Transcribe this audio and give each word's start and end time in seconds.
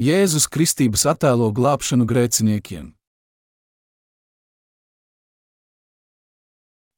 Jēzus 0.00 0.46
Kristības 0.48 1.02
attēlo 1.04 1.50
glābšanu 1.52 2.06
grēciniekiem. 2.08 2.94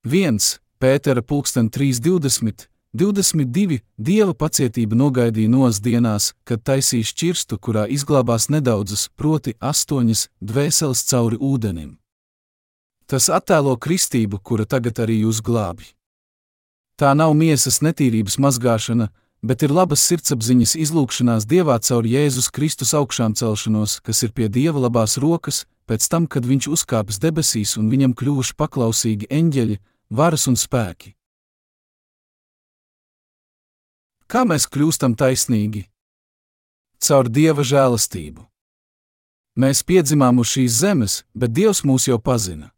1. 0.07 0.39
Pētera 0.79 1.22
pulksten 1.22 1.71
3.20, 1.75 2.69
22. 2.95 3.80
Dieva 3.99 4.35
pacietība 4.38 4.95
nogaidīja 4.95 5.51
nos 5.51 5.80
dienās, 5.83 6.35
kad 6.46 6.62
taisīs 6.62 7.11
čirstu, 7.11 7.59
kurā 7.59 7.89
izglābās 7.91 8.46
nedaudzas, 8.46 9.09
proti 9.17 9.57
astoņas 9.59 10.29
dvēseles 10.39 11.03
cauri 11.11 11.41
ūdenim. 11.41 11.97
Tas 13.11 13.27
attēlo 13.27 13.75
kristību, 13.75 14.39
kura 14.39 14.69
tagad 14.71 15.03
arī 15.03 15.25
jūs 15.25 15.43
glābi. 15.43 15.91
Tā 16.95 17.11
nav 17.19 17.35
miesas 17.35 17.83
netīrības 17.83 18.39
mazgāšana, 18.39 19.11
bet 19.45 19.63
ir 19.65 19.73
labas 19.77 20.03
sirdsapziņas 20.09 20.73
izlūkšanās 20.81 21.45
Dievā 21.49 21.77
caur 21.85 22.07
Jēzus 22.09 22.48
Kristus 22.55 22.95
augšām 22.97 23.35
celšanos, 23.37 23.98
kas 24.01 24.23
ir 24.25 24.33
pie 24.33 24.48
Dieva 24.48 24.87
labās 24.87 25.19
rokas, 25.21 25.65
pēc 25.85 26.09
tam, 26.09 26.25
kad 26.27 26.48
Viņš 26.48 26.71
uzkāpis 26.73 27.21
debesīs 27.21 27.77
un 27.77 27.91
viņam 27.93 28.16
kļuvuši 28.16 28.57
paklausīgi 28.57 29.29
eņģeļi, 29.29 29.77
varas 30.11 30.49
un 30.49 30.57
spēki. 30.57 31.12
Kā 34.25 34.47
mēs 34.49 34.65
kļūstam 34.73 35.12
taisnīgi? 35.21 35.85
Caur 37.05 37.29
Dieva 37.29 37.61
žēlastību. 37.61 38.47
Mēs 39.61 39.85
piedzimām 39.85 40.41
uz 40.41 40.55
šīs 40.57 40.80
zemes, 40.80 41.21
bet 41.37 41.52
Dievs 41.52 41.85
mūs 41.85 42.09
jau 42.09 42.16
pazina. 42.19 42.73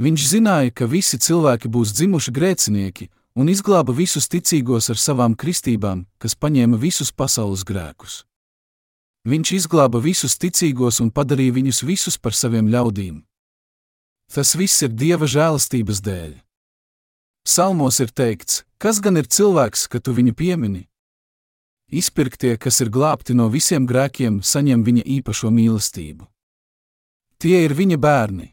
Viņš 0.00 0.24
zināja, 0.32 0.72
ka 0.72 0.88
visi 0.88 1.18
cilvēki 1.18 1.68
būs 1.68 1.92
dzimuši 1.92 2.32
grēcinieki, 2.34 3.10
un 3.36 3.50
izglāba 3.52 3.92
visus 3.92 4.28
ticīgos 4.30 4.88
ar 4.92 4.98
savām 4.98 5.36
kristībām, 5.36 6.06
kas 6.18 6.36
paņēma 6.38 6.78
visus 6.80 7.12
pasaules 7.12 7.64
grēkus. 7.68 8.22
Viņš 9.28 9.52
izglāba 9.58 10.00
visus 10.00 10.38
ticīgos 10.40 11.02
un 11.04 11.10
padarīja 11.12 11.58
viņus 11.58 11.82
visus 11.84 12.16
par 12.16 12.32
saviem 12.32 12.70
ļaudīm. 12.72 13.24
Tas 14.32 14.54
viss 14.56 14.84
ir 14.84 14.92
Dieva 14.92 15.26
žēlastības 15.28 16.00
dēļ. 16.04 16.36
Salmos 17.48 18.00
ir 18.00 18.10
teikts, 18.12 18.62
kas 18.76 19.00
gan 19.00 19.16
ir 19.16 19.28
cilvēks, 19.28 19.86
ka 19.88 20.00
tu 20.00 20.12
viņu 20.12 20.34
piemini? 20.36 20.84
Izpirktie, 21.88 22.58
kas 22.60 22.82
ir 22.84 22.90
glābti 22.92 23.32
no 23.32 23.48
visiem 23.48 23.86
grēkiem, 23.88 24.42
saņem 24.44 24.84
viņa 24.84 25.06
īpašo 25.16 25.48
mīlestību. 25.48 26.28
Tie 27.40 27.64
ir 27.64 27.72
viņa 27.72 27.96
bērni. 27.96 28.52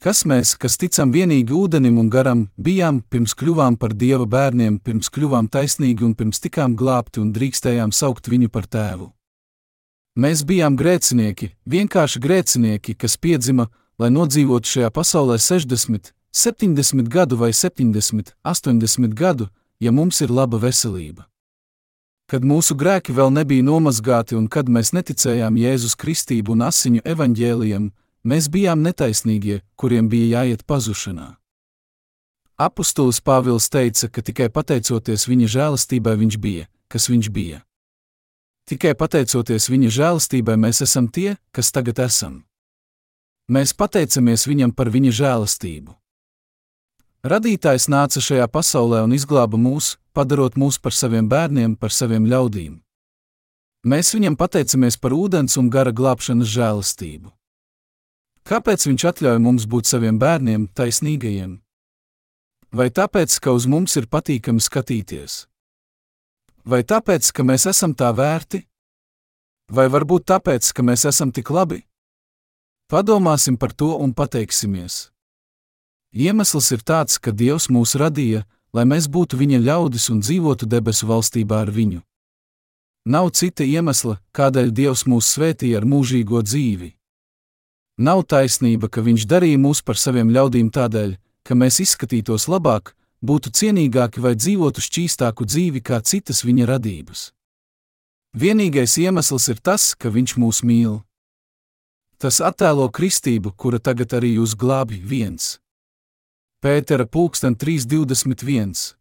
Kas 0.00 0.22
mēs, 0.24 0.54
kas 0.56 0.78
ticam 0.80 1.10
vienīgi 1.12 1.52
ūdenim 1.52 1.98
un 2.00 2.06
garam, 2.08 2.46
bijām 2.56 3.02
pirms 3.12 3.34
kļuvām 3.36 3.74
par 3.76 3.92
dieva 3.92 4.24
bērniem, 4.24 4.78
pirms 4.80 5.12
kļuvām 5.12 5.50
taisnīgi 5.52 6.06
un 6.06 6.14
pirms 6.16 6.40
tikām 6.40 6.72
glābti 6.72 7.20
un 7.20 7.34
drīkstējām 7.36 7.92
saukt 7.92 8.30
viņu 8.32 8.48
par 8.48 8.64
tēvu? 8.64 9.10
Mēs 10.16 10.40
bijām 10.48 10.78
grēcinieki, 10.80 11.50
vienkārši 11.68 12.24
grēcinieki, 12.24 12.96
kas 12.96 13.18
piedzima, 13.20 13.68
lai 14.00 14.08
nodzīvotu 14.08 14.72
šajā 14.72 14.88
pasaulē 14.88 15.36
60, 15.36 16.14
70 16.32 17.12
gadu 17.12 17.36
vai 17.36 17.52
70, 17.52 18.32
80 18.40 19.12
gadu, 19.12 19.50
ja 19.84 19.92
mums 19.92 20.24
ir 20.24 20.32
laba 20.32 20.56
veselība. 20.64 21.28
Kad 22.24 22.48
mūsu 22.48 22.72
grēki 22.72 23.12
vēl 23.12 23.36
nebija 23.36 23.68
nomazgāti 23.68 24.32
un 24.38 24.48
kad 24.48 24.72
mēs 24.72 24.94
neticējām 24.96 25.60
Jēzus 25.60 25.98
Kristību 26.00 26.56
un 26.56 26.64
asiņu 26.72 27.04
evaņģēlijam, 27.04 27.90
Mēs 28.20 28.50
bijām 28.52 28.82
netaisnīgie, 28.84 29.62
kuriem 29.80 30.10
bija 30.12 30.40
jāiet 30.40 30.66
pazušanā. 30.68 31.38
Apostols 32.60 33.22
Pāvils 33.24 33.70
teica, 33.72 34.10
ka 34.12 34.20
tikai 34.20 34.50
pateicoties 34.52 35.24
viņa 35.24 35.46
žēlastībai 35.48 36.12
viņš 36.20 36.36
bija, 36.36 36.66
kas 36.92 37.08
viņš 37.08 37.30
bija. 37.32 37.62
Tikai 38.68 38.92
pateicoties 38.92 39.70
viņa 39.72 39.94
žēlastībai 39.96 40.58
mēs 40.60 40.82
esam 40.84 41.08
tie, 41.08 41.38
kas 41.56 41.72
tagad 41.72 42.04
esam. 42.04 42.42
Mēs 43.48 43.72
pateicamies 43.72 44.44
viņam 44.44 44.76
par 44.76 44.92
viņa 44.92 45.16
žēlastību. 45.22 45.96
Radītājs 47.24 47.88
nāca 47.88 48.20
šajā 48.20 48.44
pasaulē 48.52 49.00
un 49.08 49.16
izglāba 49.16 49.56
mūs, 49.56 49.96
padarot 50.12 50.60
mūs 50.60 50.76
par 50.76 50.92
saviem 50.92 51.24
bērniem, 51.28 51.72
par 51.80 51.88
saviem 51.88 52.28
ļaudīm. 52.28 52.78
Mēs 53.88 54.12
viņam 54.12 54.36
pateicamies 54.36 55.00
par 55.00 55.16
ūdens 55.16 55.56
un 55.56 55.72
gara 55.72 55.96
glābšanas 55.96 56.52
žēlastību. 56.52 57.32
Kāpēc 58.50 58.82
viņš 58.88 59.04
atļauj 59.12 59.38
mums 59.38 59.64
būt 59.70 59.86
saviem 59.86 60.16
bērniem, 60.18 60.64
taisnīgajiem? 60.74 61.52
Vai 62.74 62.88
tāpēc, 62.90 63.36
ka 63.38 63.54
uz 63.54 63.68
mums 63.70 63.94
ir 63.94 64.08
patīkami 64.10 64.58
skatīties? 64.58 65.44
Vai 66.66 66.82
tāpēc, 66.82 67.30
ka 67.30 67.46
mēs 67.46 67.68
esam 67.70 67.94
tā 67.94 68.10
vērti? 68.10 68.64
Vai 69.70 69.86
varbūt 69.86 70.26
tāpēc, 70.32 70.72
ka 70.74 70.82
mēs 70.82 71.06
esam 71.06 71.30
tik 71.30 71.54
labi? 71.54 71.84
Padomāsim 72.90 73.54
par 73.54 73.70
to 73.70 73.94
un 74.02 74.10
pateiksimies. 74.18 75.12
Iemesls 76.10 76.74
ir 76.74 76.82
tāds, 76.82 77.22
ka 77.22 77.30
Dievs 77.30 77.70
mūs 77.70 77.94
radīja, 77.94 78.42
lai 78.74 78.82
mēs 78.82 79.06
būtu 79.06 79.38
viņa 79.38 79.62
ļaudis 79.62 80.10
un 80.10 80.26
dzīvotu 80.26 80.66
debesu 80.66 81.06
valstībā 81.06 81.62
ar 81.62 81.70
viņu. 81.70 82.02
Nav 83.06 83.30
cita 83.30 83.62
iemesla, 83.62 84.18
kādēļ 84.34 84.74
Dievs 84.74 85.06
mūs 85.06 85.30
svētīja 85.38 85.78
ar 85.78 85.86
mūžīgo 85.86 86.42
dzīvi. 86.42 86.96
Nav 88.00 88.22
taisnība, 88.24 88.88
ka 88.88 89.02
viņš 89.04 89.26
darīja 89.28 89.58
mūs 89.60 89.82
par 89.84 89.98
saviem 90.00 90.30
ļaudīm 90.32 90.70
tādēļ, 90.72 91.18
ka 91.44 91.52
mēs 91.52 91.82
izskatītos 91.84 92.46
labāk, 92.48 92.94
būtu 93.20 93.52
cienīgāki 93.52 94.22
vai 94.24 94.32
dzīvotu 94.38 94.80
šķīstāku 94.80 95.44
dzīvi 95.44 95.82
kā 95.84 95.98
citas 96.00 96.40
viņa 96.46 96.68
radības. 96.70 97.26
Vienīgais 98.32 98.96
iemesls 99.02 99.50
ir 99.52 99.60
tas, 99.60 99.92
ka 99.92 100.08
viņš 100.08 100.36
mūs 100.40 100.62
mīl. 100.64 101.02
Tas 102.16 102.40
attēlo 102.40 102.86
kristību, 102.88 103.52
kura 103.52 103.76
tagad 103.76 104.16
arī 104.16 104.32
jūs 104.38 104.56
glābi 104.56 104.96
viens. 104.96 105.58
Pētera 106.64 107.04
pulksten 107.04 107.52
3.21. 107.52 108.96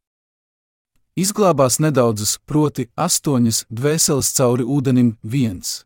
Izglābās 1.16 1.80
nedaudzas, 1.80 2.36
proti, 2.44 2.90
astoņas 3.00 3.64
dvēseles 3.72 4.36
cauri 4.36 4.68
ūdenim 4.68 5.16
viens. 5.24 5.86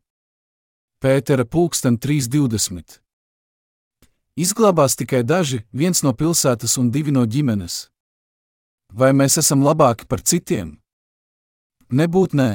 Pētera 0.98 1.46
pulksten 1.46 2.02
3.20. 2.02 3.03
Izglābās 4.34 4.96
tikai 4.98 5.22
daži, 5.22 5.60
viens 5.70 6.02
no 6.02 6.10
pilsētas 6.18 6.80
un 6.82 6.88
divi 6.90 7.12
no 7.14 7.22
ģimenes. 7.30 7.92
Vai 8.90 9.12
mēs 9.14 9.38
esam 9.38 9.62
labāki 9.62 10.08
par 10.10 10.24
citiem? 10.26 10.80
Nebūt 11.94 12.34
nē. 12.34 12.52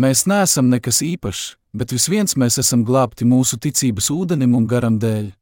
Mēs 0.00 0.24
neesam 0.24 0.70
nekas 0.72 1.02
īpašs, 1.04 1.42
bet 1.76 1.92
viens 2.08 2.36
mēs 2.40 2.56
esam 2.62 2.84
glābti 2.88 3.28
mūsu 3.28 3.58
ticības 3.60 4.08
ūdenim 4.12 4.56
un 4.56 4.64
garam 4.64 4.96
dēļ. 4.96 5.34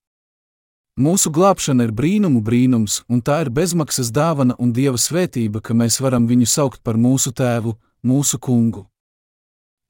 Mūsu 0.98 1.30
glābšana 1.30 1.86
ir 1.86 1.92
brīnumu 1.94 2.42
brīnums, 2.42 3.04
un 3.06 3.22
tā 3.22 3.40
ir 3.44 3.52
bezmaksas 3.54 4.10
dāvana 4.14 4.54
un 4.58 4.72
dieva 4.74 4.98
svētība, 4.98 5.62
ka 5.62 5.74
mēs 5.74 6.00
varam 6.02 6.26
viņu 6.26 6.46
saukt 6.46 6.82
par 6.82 6.98
mūsu 6.98 7.30
tēvu, 7.30 7.76
mūsu 8.02 8.38
kungu. 8.38 8.86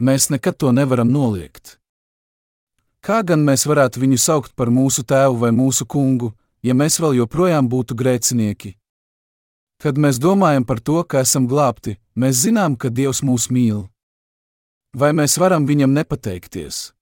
Mēs 0.00 0.28
nekad 0.28 0.60
to 0.60 0.72
nevaram 0.72 1.08
noliegt. 1.08 1.78
Kā 3.04 3.19
gan 3.20 3.42
mēs 3.44 3.66
varētu 3.69 4.00
viņu 4.00 4.16
saukt 4.16 4.54
par 4.56 4.70
mūsu 4.72 5.03
tēvu 5.04 5.37
vai 5.42 5.50
mūsu 5.53 5.84
kungu, 5.84 6.31
ja 6.65 6.72
mēs 6.72 6.97
vēl 7.03 7.19
joprojām 7.19 7.69
būtu 7.69 7.92
grēcinieki? 8.00 8.70
Kad 9.84 10.00
mēs 10.00 10.16
domājam 10.16 10.65
par 10.65 10.81
to, 10.81 11.03
ka 11.04 11.20
esam 11.20 11.44
glābti, 11.50 11.98
mēs 12.16 12.41
zinām, 12.47 12.78
ka 12.81 12.88
Dievs 12.88 13.20
mūs 13.20 13.50
mīl. 13.53 13.84
Vai 14.97 15.12
mēs 15.12 15.37
varam 15.37 15.66
viņam 15.69 15.92
nepateikties? 15.92 16.94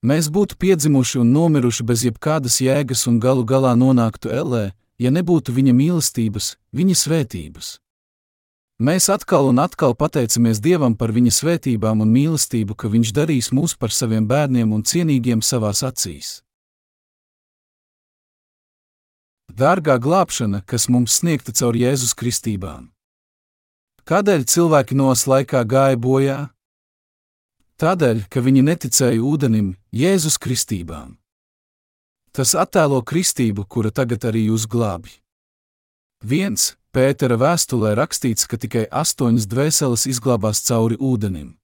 Mēs 0.00 0.32
būtu 0.32 0.56
piedzimuši 0.56 1.20
un 1.20 1.36
nomiruši 1.36 1.84
bez 1.84 2.06
jebkādas 2.08 2.62
jēgas 2.64 3.04
un 3.10 3.20
galu 3.20 3.44
galā 3.44 3.76
nonāktu 3.76 4.32
ellē, 4.32 4.64
ja 4.96 5.12
nebūtu 5.12 5.52
viņa 5.52 5.76
mīlestības, 5.76 6.54
viņa 6.72 6.96
svētības. 7.04 7.81
Mēs 8.80 9.10
atkal 9.12 9.50
un 9.50 9.60
atkal 9.60 9.92
pateicamies 9.94 10.60
Dievam 10.62 10.94
par 10.96 11.12
viņa 11.12 11.32
svētībām 11.34 12.00
un 12.00 12.08
mīlestību, 12.14 12.74
ka 12.74 12.88
Viņš 12.88 13.12
darīs 13.12 13.50
mūs 13.52 13.76
par 13.76 13.92
saviem 13.92 14.24
bērniem 14.26 14.72
un 14.72 14.82
cienīgiem 14.82 15.42
savās 15.42 15.82
acīs. 15.82 16.40
Dārgā 19.52 19.98
glābšana, 20.00 20.62
kas 20.64 20.88
mums 20.88 21.18
sniegta 21.20 21.52
caur 21.52 21.76
Jēzus 21.76 22.14
kristībām. 22.16 22.88
Kādēļ 24.08 24.46
cilvēki 24.48 24.96
nos 24.96 25.26
laikā 25.28 25.60
gāja 25.68 25.98
bojā? 26.00 26.38
Tādēļ, 27.76 28.24
ka 28.32 28.40
viņi 28.40 28.62
neticēja 28.64 29.20
ūdenim, 29.20 29.74
Jēzus 29.92 30.40
kristībām. 30.40 31.18
Tas 32.32 32.54
attēlo 32.56 33.02
kristību, 33.04 33.66
kura 33.68 33.92
tagad 33.92 34.24
arī 34.24 34.46
jūs 34.48 34.64
glābj. 34.66 35.20
1. 36.24 36.56
Pētera 36.92 37.38
vēstulē 37.40 37.94
rakstīts, 37.96 38.44
ka 38.44 38.58
tikai 38.60 38.82
astoņas 38.92 39.46
dvēseles 39.48 40.02
izglābās 40.10 40.58
cauri 40.66 40.98
ūdenim. 41.00 41.54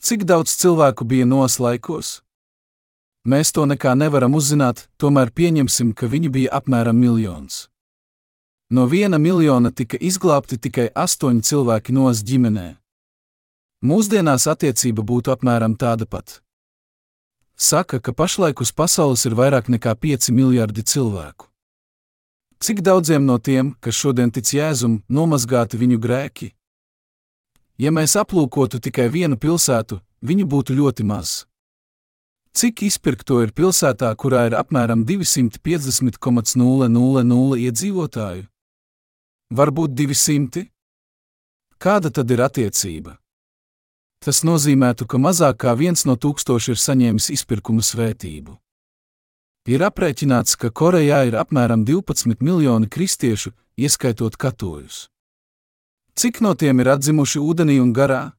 Cik 0.00 0.24
daudz 0.24 0.54
cilvēku 0.56 1.04
bija 1.04 1.26
noslaikos? 1.28 2.22
Mēs 3.28 3.52
to 3.52 3.66
nekā 3.68 3.92
nevaram 3.92 4.32
uzzināt, 4.32 4.86
tomēr 4.96 5.34
pieņemsim, 5.36 5.92
ka 5.92 6.08
viņi 6.08 6.32
bija 6.32 6.54
apmēram 6.58 6.96
miljons. 6.96 7.68
No 8.72 8.88
viena 8.88 9.20
miljona 9.20 9.70
tika 9.70 10.00
izglābti 10.00 10.56
tikai 10.56 10.88
astoņi 10.96 11.44
cilvēki 11.44 11.92
no 11.92 12.08
ģimenē. 12.08 12.66
Mūsdienās 13.84 14.48
attiecība 14.48 15.04
būtu 15.04 15.36
apmēram 15.36 15.76
tāda 15.76 16.08
pati. 16.08 16.40
Saka, 17.54 18.00
ka 18.00 18.16
pašlaik 18.16 18.64
uz 18.64 18.72
pasaules 18.72 19.26
ir 19.28 19.36
vairāk 19.36 19.68
nekā 19.68 19.92
5 19.92 20.32
miljardi 20.32 20.82
cilvēku. 20.82 21.51
Cik 22.62 22.78
daudziem 22.80 23.24
no 23.26 23.38
tiem, 23.42 23.72
kas 23.82 23.96
šodien 23.98 24.30
tic 24.30 24.46
Jēzum, 24.54 25.00
nomazgāti 25.10 25.74
viņu 25.80 25.96
grēki? 25.98 26.52
Ja 27.82 27.90
mēs 27.90 28.14
aplūkotu 28.20 28.78
tikai 28.78 29.08
vienu 29.10 29.34
pilsētu, 29.34 29.98
viņu 30.22 30.46
būtu 30.46 30.70
ļoti 30.78 31.02
maz. 31.02 31.50
Cik 32.54 32.86
izpirkto 32.86 33.42
ir 33.42 33.50
pilsētā, 33.50 34.14
kurā 34.14 34.46
ir 34.46 34.54
apmēram 34.54 35.02
250,000 35.08 37.58
iedzīvotāju? 37.66 38.46
Varbūt 39.50 39.90
200? 39.98 40.70
Kāda 41.82 42.14
tad 42.14 42.30
ir 42.30 42.46
attiecība? 42.46 43.18
Tas 44.22 44.46
nozīmētu, 44.46 45.10
ka 45.10 45.18
mazāk 45.18 45.66
kā 45.66 45.74
viens 45.74 46.06
no 46.06 46.14
tūkstošiem 46.14 46.78
ir 46.78 46.86
saņēmis 46.86 47.26
izpirkuma 47.34 47.82
svētību. 47.82 48.61
Ir 49.70 49.82
aprēķināts, 49.86 50.56
ka 50.58 50.72
Korejā 50.74 51.20
ir 51.28 51.36
apmēram 51.38 51.84
12 51.86 52.40
miljoni 52.42 52.88
kristiešu, 52.90 53.52
ieskaitot 53.78 54.34
katoļus. 54.34 55.06
Cik 56.18 56.40
no 56.42 56.56
tiem 56.58 56.82
ir 56.82 56.90
atzimuši 56.96 57.38
ūdenī 57.38 57.78
un 57.78 57.92
garā? 57.94 58.32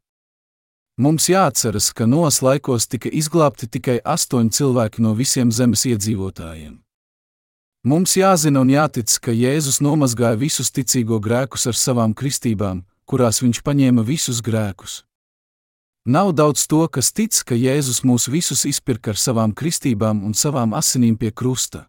Mums 1.00 1.30
jāatceras, 1.32 1.94
ka 1.96 2.06
nos 2.06 2.42
laikos 2.44 2.86
tika 2.92 3.10
izglābti 3.10 3.70
tikai 3.72 4.02
astoņi 4.04 4.52
cilvēki 4.54 5.02
no 5.02 5.16
visiem 5.16 5.50
zemes 5.50 5.88
iedzīvotājiem. 5.90 6.76
Mums 7.88 8.18
jāzina 8.20 8.60
un 8.62 8.70
jātic, 8.76 9.16
ka 9.24 9.32
Jēzus 9.32 9.80
nomazgāja 9.82 10.38
visus 10.38 10.76
ticīgo 10.76 11.18
grēkus 11.24 11.66
ar 11.72 11.80
savām 11.80 12.14
kristībām, 12.14 12.84
kurās 13.08 13.42
viņš 13.42 13.64
paņēma 13.64 14.04
visus 14.06 14.44
grēkus. 14.44 15.02
Nav 16.06 16.34
daudz 16.34 16.68
to, 16.68 16.84
kas 16.92 17.14
tic, 17.16 17.32
ka 17.48 17.56
Jēzus 17.56 18.02
mūs 18.04 18.28
visus 18.28 18.66
izpirka 18.68 19.14
ar 19.14 19.20
savām 19.20 19.54
kristībām 19.56 20.26
un 20.28 20.34
savām 20.36 20.76
asinīm 20.76 21.16
pie 21.16 21.32
krusta. 21.32 21.88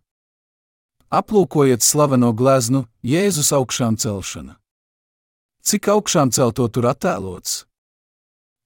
Aplūkojiet 1.10 1.82
slaveno 1.82 2.30
gleznu, 2.30 2.84
Jēzus 3.02 3.50
augšām 3.58 3.98
celšana. 3.98 4.54
Cik 5.66 5.90
augšām 5.90 6.30
celto 6.30 6.68
tur 6.70 6.86
attēlots? 6.92 7.64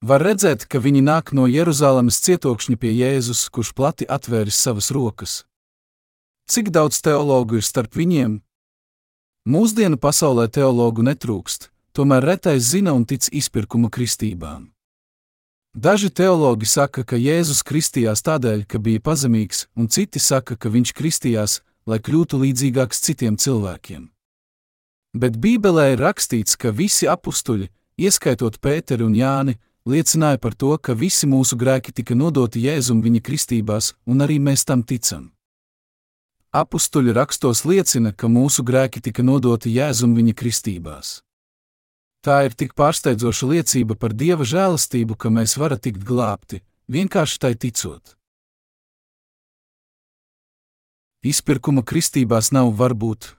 Var 0.05 0.23
redzēt, 0.23 0.69
ka 0.69 0.85
viņi 0.85 1.01
nāk 1.03 1.33
no 1.33 1.49
Jeruzalemes 1.49 2.21
cietokšņa 2.29 2.77
pie 2.77 2.93
Jēzus, 2.93 3.49
kurš 3.49 3.73
plati 3.73 4.05
atvēris 4.05 4.61
savas 4.61 4.93
rokas. 4.93 5.43
Cik 6.45 6.69
daudz 6.77 7.01
teologu 7.01 7.57
ir 7.57 7.65
starp 7.65 7.97
viņiem? 7.97 8.39
Mūsdienu 9.49 9.97
pasaulē 9.97 10.51
teologu 10.53 11.03
netrūkst, 11.03 11.71
tomēr 11.97 12.35
retais 12.37 12.69
zina 12.69 12.93
un 12.93 13.09
tic 13.09 13.33
izpirkuma 13.33 13.89
kristībām. 13.89 14.69
Daži 15.75 16.09
teologi 16.11 16.67
saka, 16.67 17.05
ka 17.05 17.17
Jēzus 17.17 17.61
kristījās 17.63 18.25
tādēļ, 18.25 18.65
ka 18.65 18.79
bija 18.81 19.01
pazemīgs, 19.05 19.67
un 19.77 19.89
citi 19.93 20.19
saka, 20.19 20.57
ka 20.57 20.73
viņš 20.73 20.95
kristījās, 20.97 21.61
lai 21.87 22.01
kļūtu 22.01 22.41
līdzīgāks 22.41 23.03
citiem 23.05 23.37
cilvēkiem. 23.37 24.09
Bet 25.15 25.37
Bībelē 25.37 25.93
ir 25.93 26.03
rakstīts, 26.03 26.57
ka 26.57 26.73
visi 26.73 27.09
apstuļi, 27.09 27.69
ieskaitot 28.01 28.59
Pēteru 28.65 29.09
un 29.09 29.17
Jāni, 29.17 29.59
liecināja 29.89 30.41
par 30.41 30.55
to, 30.55 30.75
ka 30.79 30.97
visi 30.97 31.29
mūsu 31.29 31.57
grēki 31.61 31.93
tika 31.93 32.17
nodoti 32.17 32.65
Jēzum 32.65 33.01
viņa 33.05 33.23
kristībās, 33.25 33.95
un 34.07 34.25
arī 34.25 34.39
mēs 34.41 34.65
tam 34.65 34.83
ticam. 34.83 35.31
Apstuļi 36.53 37.13
rakstos 37.13 37.65
liecina, 37.69 38.13
ka 38.17 38.29
mūsu 38.29 38.65
grēki 38.65 39.05
tika 39.05 39.23
nodoti 39.23 39.75
Jēzum 39.77 40.17
viņa 40.17 40.35
kristībās. 40.35 41.19
Tā 42.25 42.43
ir 42.49 42.55
tik 42.59 42.75
pārsteidzoša 42.75 43.47
liecība 43.53 43.95
par 43.95 44.13
Dieva 44.13 44.43
žēlastību, 44.43 45.15
ka 45.15 45.31
mēs 45.31 45.55
varam 45.61 45.79
tikt 45.79 46.03
glābti, 46.03 46.63
vienkārši 46.91 47.39
tai 47.39 47.55
ticot. 47.55 48.15
Izpirkuma 51.23 51.83
kristībās 51.83 52.51
nav 52.55 52.73
varbūt. 52.79 53.35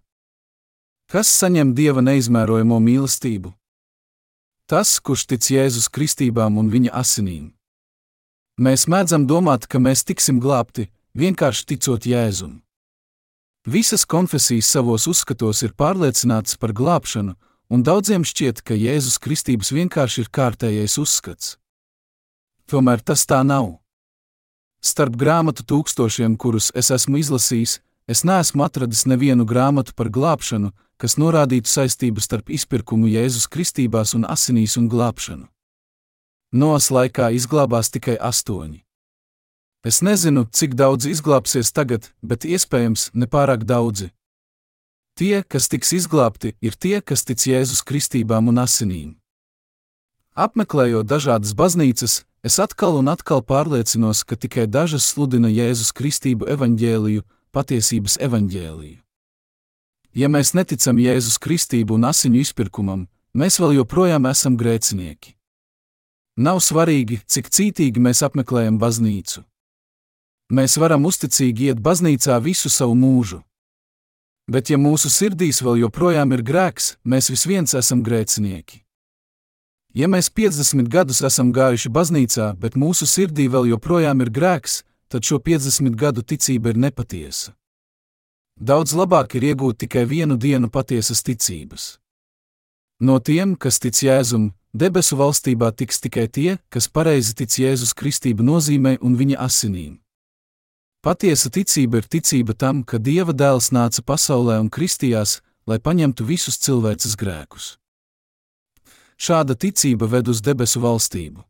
Kas 1.11 1.31
saņem 1.41 1.73
Dieva 1.75 2.03
neizmērojamo 2.05 2.79
mīlestību? 2.83 3.53
Tas, 4.69 4.99
kurš 5.01 5.25
tic 5.31 5.47
Jēzus 5.49 5.89
kristībām 5.89 6.59
un 6.61 6.67
viņa 6.69 6.91
asinīm. 6.99 7.47
Mēs 8.59 8.85
mēdzam 8.91 9.25
domāt, 9.25 9.65
ka 9.65 9.79
mēs 9.79 10.03
tiksim 10.05 10.37
glābti, 10.43 10.89
vienkārši 11.17 11.65
ticot 11.71 12.05
Jēzum. 12.05 12.59
Visas 13.65 14.05
konfesijas 14.05 14.69
savos 14.69 15.07
uzskatos 15.07 15.63
ir 15.63 15.73
pārliecinātas 15.73 16.59
par 16.59 16.75
glābšanu, 16.75 17.33
un 17.69 17.83
daudziem 17.85 18.25
šķiet, 18.25 18.63
ka 18.65 18.77
Jēzus 18.77 19.19
Kristības 19.21 19.71
vienkārši 19.75 20.25
ir 20.25 20.31
kārtējais 20.33 20.97
uzskats. 21.01 21.57
Tomēr 22.69 23.01
tas 23.01 23.25
tā 23.29 23.41
nav. 23.45 23.77
Starp 24.81 25.15
grāmatu 25.19 25.65
tūkstošiem, 25.67 26.37
kurus 26.37 26.69
es 26.75 26.91
esmu 26.93 27.19
izlasījis, 27.19 27.79
es 28.07 28.25
neesmu 28.25 28.63
atradis 28.65 29.05
nevienu 29.09 29.45
grāmatu 29.45 29.95
par 29.95 30.09
glābšanu, 30.09 30.71
kas 30.99 31.15
norādītu 31.15 31.71
saistību 31.71 32.21
starp 32.21 32.51
izpirkumu 32.51 33.07
Jēzus 33.07 33.47
Kristībās 33.51 34.13
un 34.17 34.27
asinīs 34.27 34.75
un 34.79 34.89
glābšanu. 34.91 35.47
Noas 36.51 36.89
laikā 36.89 37.29
izglābās 37.37 37.91
tikai 37.93 38.17
astoņi. 38.17 38.83
Es 39.85 40.01
nezinu, 40.03 40.43
cik 40.51 40.73
daudz 40.75 41.05
izglābsies 41.07 41.71
tagad, 41.71 42.09
bet 42.21 42.43
iespējams 42.43 43.11
nepārāk 43.15 43.63
daudzi. 43.63 44.09
Tie, 45.19 45.41
kas 45.43 45.65
tiks 45.67 45.89
izglābti, 45.97 46.53
ir 46.63 46.77
tie, 46.79 47.01
kas 47.03 47.25
tic 47.27 47.43
Jēzus 47.43 47.81
kristībām 47.83 48.47
un 48.47 48.61
asinīm. 48.61 49.09
Apmeklējot 50.31 51.09
dažādas 51.11 51.51
baznīcas, 51.59 52.21
es 52.39 52.55
atkal 52.63 52.95
un 53.01 53.11
atkal 53.11 53.43
pārliecinos, 53.43 54.21
ka 54.23 54.37
tikai 54.39 54.63
dažas 54.71 55.09
sludina 55.11 55.51
Jēzus 55.51 55.91
kristību 55.91 56.47
evaņģēliju, 56.55 57.25
patiesības 57.51 58.15
evaņģēliju. 58.23 59.01
Ja 60.15 60.31
mēs 60.31 60.53
neticam 60.55 61.03
Jēzus 61.03 61.35
kristību 61.43 61.99
un 61.99 62.07
asiņu 62.13 62.39
izpirkumam, 62.39 63.03
mēs 63.35 63.59
vēl 63.59 63.75
joprojām 63.81 64.23
esam 64.31 64.55
grēcinieki. 64.55 65.35
Nav 66.39 66.63
svarīgi, 66.63 67.19
cik 67.27 67.51
cītīgi 67.51 67.99
mēs 67.99 68.23
apmeklējam 68.23 68.79
baznīcu. 68.79 69.43
Mēs 70.55 70.79
varam 70.79 71.11
uzticīgi 71.11 71.73
iet 71.73 71.83
baznīcā 71.83 72.39
visu 72.39 72.71
savu 72.71 72.95
mūžu. 72.95 73.43
Bet, 74.49 74.71
ja 74.73 74.79
mūsu 74.81 75.11
sirdīs 75.13 75.61
vēl 75.61 75.83
joprojām 75.83 76.33
ir 76.33 76.41
grēks, 76.41 76.95
mēs 77.05 77.29
visi 77.29 77.59
esam 77.77 78.01
grēcinieki. 78.01 78.81
Ja 79.93 80.07
mēs 80.07 80.29
50 80.29 80.89
gadus 80.89 81.21
esam 81.21 81.51
gājuši 81.53 81.89
baznīcā, 81.89 82.55
bet 82.57 82.75
mūsu 82.77 83.05
sirdī 83.05 83.47
vēl 83.49 83.69
joprojām 83.69 84.21
ir 84.21 84.29
grēks, 84.29 84.83
tad 85.09 85.25
šo 85.25 85.37
50 85.37 85.95
gadu 85.97 86.21
ticība 86.21 86.69
ir 86.73 86.77
nepatiesa. 86.77 87.53
Daudz 88.59 88.93
labāk 88.93 89.37
ir 89.37 89.45
iegūt 89.53 89.85
tikai 89.85 90.05
vienu 90.05 90.37
dienu 90.37 90.69
patiesas 90.69 91.23
ticības. 91.23 91.99
No 92.99 93.19
tiem, 93.19 93.55
kas 93.55 93.79
tic 93.79 94.01
Jēzum, 94.03 94.51
debesu 94.73 95.15
valstībā 95.15 95.71
tiks 95.71 96.01
tikai 96.03 96.27
tie, 96.27 96.57
kas 96.69 96.89
pareizi 96.89 97.37
tic 97.39 97.53
Jēzus 97.53 97.95
Kristība 97.95 98.43
nozīmē 98.43 98.97
un 99.01 99.15
viņa 99.15 99.39
asinīm. 99.45 99.97
Patiesa 100.99 101.47
ticība 101.47 102.01
ir 102.01 102.07
ticība 102.11 102.51
tam, 102.59 102.83
ka 102.83 102.97
Dieva 102.99 103.31
dēls 103.31 103.69
nāca 103.71 104.03
pasaulē 104.03 104.57
un 104.59 104.67
kristījās, 104.67 105.39
lai 105.63 105.79
paņemtu 105.79 106.25
visus 106.27 106.59
cilvēces 106.59 107.15
grēkus. 107.15 107.77
Šāda 109.15 109.55
ticība 109.55 110.09
ved 110.11 110.27
uz 110.27 110.41
debesu 110.43 110.81
valstību. 110.83 111.45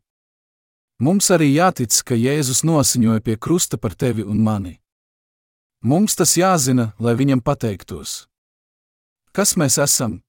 Mums 1.02 1.30
arī 1.34 1.48
jātic, 1.54 1.94
ka 2.06 2.14
Jēzus 2.14 2.62
nosiņoja 2.62 3.24
pie 3.26 3.36
krusta 3.40 3.78
par 3.80 3.96
tevi 3.98 4.22
un 4.22 4.38
mani. 4.44 4.76
Mums 5.82 6.14
tas 6.14 6.36
jāzina, 6.36 6.92
lai 7.00 7.16
viņam 7.16 7.40
pateiktos. 7.40 8.26
Kas 9.32 9.56
mēs 9.56 9.80
esam? 9.80 10.20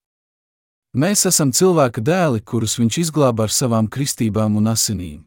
Mēs 0.97 1.27
esam 1.27 1.51
cilvēka 1.51 2.01
dēli, 2.01 2.41
kurus 2.41 2.77
viņš 2.79 2.97
izglāba 3.05 3.45
ar 3.45 3.53
savām 3.53 3.91
kristībām 3.91 4.57
un 4.57 4.71
asinīm. 4.71 5.21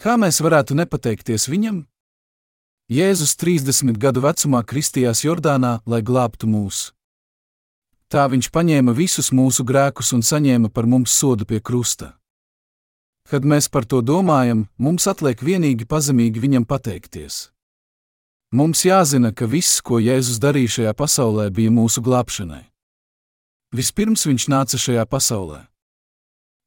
Kā 0.00 0.16
mēs 0.16 0.40
varētu 0.40 0.78
nepateikties 0.78 1.50
viņam? 1.50 1.89
Jēzus 2.90 3.36
30 3.38 3.94
gadu 4.02 4.18
vecumā 4.24 4.64
kristījās 4.66 5.20
Jordānā, 5.22 5.76
lai 5.86 6.00
glābtu 6.02 6.48
mūs. 6.50 6.88
Tā 8.10 8.24
viņš 8.26 8.48
paņēma 8.50 8.90
visus 8.98 9.28
mūsu 9.30 9.62
grēkus 9.62 10.10
un 10.16 10.24
saņēma 10.26 10.72
par 10.74 10.88
mums 10.90 11.14
sodu 11.14 11.46
pie 11.46 11.60
krusta. 11.62 12.16
Kad 13.30 13.46
mēs 13.46 13.70
par 13.70 13.86
to 13.86 14.00
domājam, 14.02 14.64
mums 14.74 15.06
atliek 15.06 15.38
vienīgi 15.38 15.86
pazemīgi 15.86 16.42
viņam 16.42 16.66
pateikties. 16.66 17.52
Mums 18.50 18.82
jāzina, 18.82 19.30
ka 19.30 19.46
viss, 19.46 19.78
ko 19.78 20.02
Jēzus 20.02 20.42
darīja 20.42 20.74
šajā 20.80 20.94
pasaulē, 20.98 21.46
bija 21.54 21.70
mūsu 21.70 22.02
glābšanai. 22.02 22.64
Vispirms 23.70 24.26
viņš 24.26 24.48
nāca 24.50 24.82
šajā 24.82 25.06
pasaulē. 25.06 25.60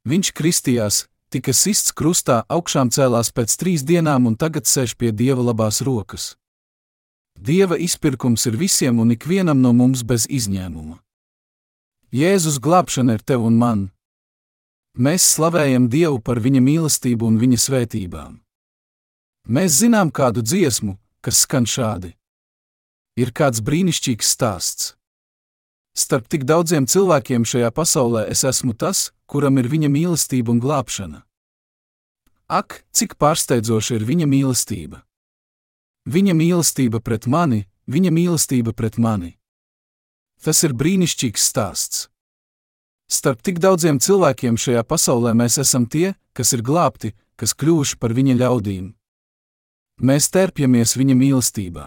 Viņš 0.07 0.31
kristījās, 0.39 1.03
tika 1.33 1.53
sists 1.57 1.93
krustā, 1.97 2.43
augšām 2.49 2.91
cēlās 2.93 3.33
pēc 3.33 3.57
trīs 3.57 3.83
dienām 3.87 4.29
un 4.29 4.37
tagad 4.37 4.69
sēž 4.69 4.93
pie 4.99 5.11
dieva 5.11 5.41
labās 5.49 5.81
rokas. 5.85 6.33
Dieva 7.33 7.79
izpirkums 7.81 8.45
ir 8.45 8.57
visiem 8.57 8.99
un 9.01 9.15
ikvienam 9.15 9.61
no 9.61 9.73
mums 9.73 10.03
bez 10.05 10.27
izņēmuma. 10.29 10.99
Jēzus 12.13 12.59
glābšana 12.61 13.17
ir 13.17 13.25
tev 13.25 13.45
un 13.49 13.57
man. 13.57 13.79
Mēs 14.93 15.25
slavējam 15.33 15.87
Dievu 15.89 16.19
par 16.21 16.37
viņa 16.37 16.61
mīlestību 16.61 17.25
un 17.25 17.39
viņa 17.41 17.57
svētībām. 17.57 18.35
Mēs 19.49 19.79
zinām 19.81 20.11
kādu 20.13 20.43
dziesmu, 20.45 20.99
kas 21.25 21.41
skan 21.47 21.65
šādi: 21.65 22.13
Ir 23.17 23.33
kāds 23.33 23.63
brīnišķīgs 23.65 24.29
stāsts. 24.37 24.93
Starp 25.93 26.25
tik 26.25 26.47
daudziem 26.49 26.87
cilvēkiem 26.89 27.43
šajā 27.45 27.69
pasaulē 27.69 28.25
es 28.33 28.41
esmu 28.49 28.73
tas, 28.73 29.11
kuram 29.29 29.59
ir 29.61 29.69
viņa 29.69 29.91
mīlestība 29.93 30.49
un 30.49 30.61
glābšana. 30.63 31.21
Ak, 32.49 32.81
cik 32.89 33.13
pārsteidzoša 33.21 33.99
ir 33.99 34.07
viņa 34.09 34.25
mīlestība! 34.29 35.03
Viņa 36.09 36.33
mīlestība 36.35 36.99
pret 36.99 37.29
mani, 37.29 37.63
viņa 37.87 38.11
mīlestība 38.11 38.73
pret 38.73 38.97
mani. 38.97 39.37
Tas 40.43 40.65
ir 40.65 40.73
brīnišķīgs 40.73 41.45
stāsts. 41.53 42.09
Starp 43.07 43.45
tik 43.45 43.61
daudziem 43.61 44.01
cilvēkiem 44.01 44.57
šajā 44.57 44.83
pasaulē 44.83 45.31
mēs 45.37 45.59
esam 45.61 45.85
tie, 45.85 46.15
kas 46.33 46.57
ir 46.57 46.65
glābti, 46.65 47.13
kas 47.37 47.53
kļuvuši 47.53 47.99
par 48.01 48.17
viņa 48.17 48.35
ļaudīm. 48.41 48.93
Mēs 50.01 50.33
terpjamies 50.33 50.97
viņa 50.97 51.15
mīlestībā. 51.21 51.85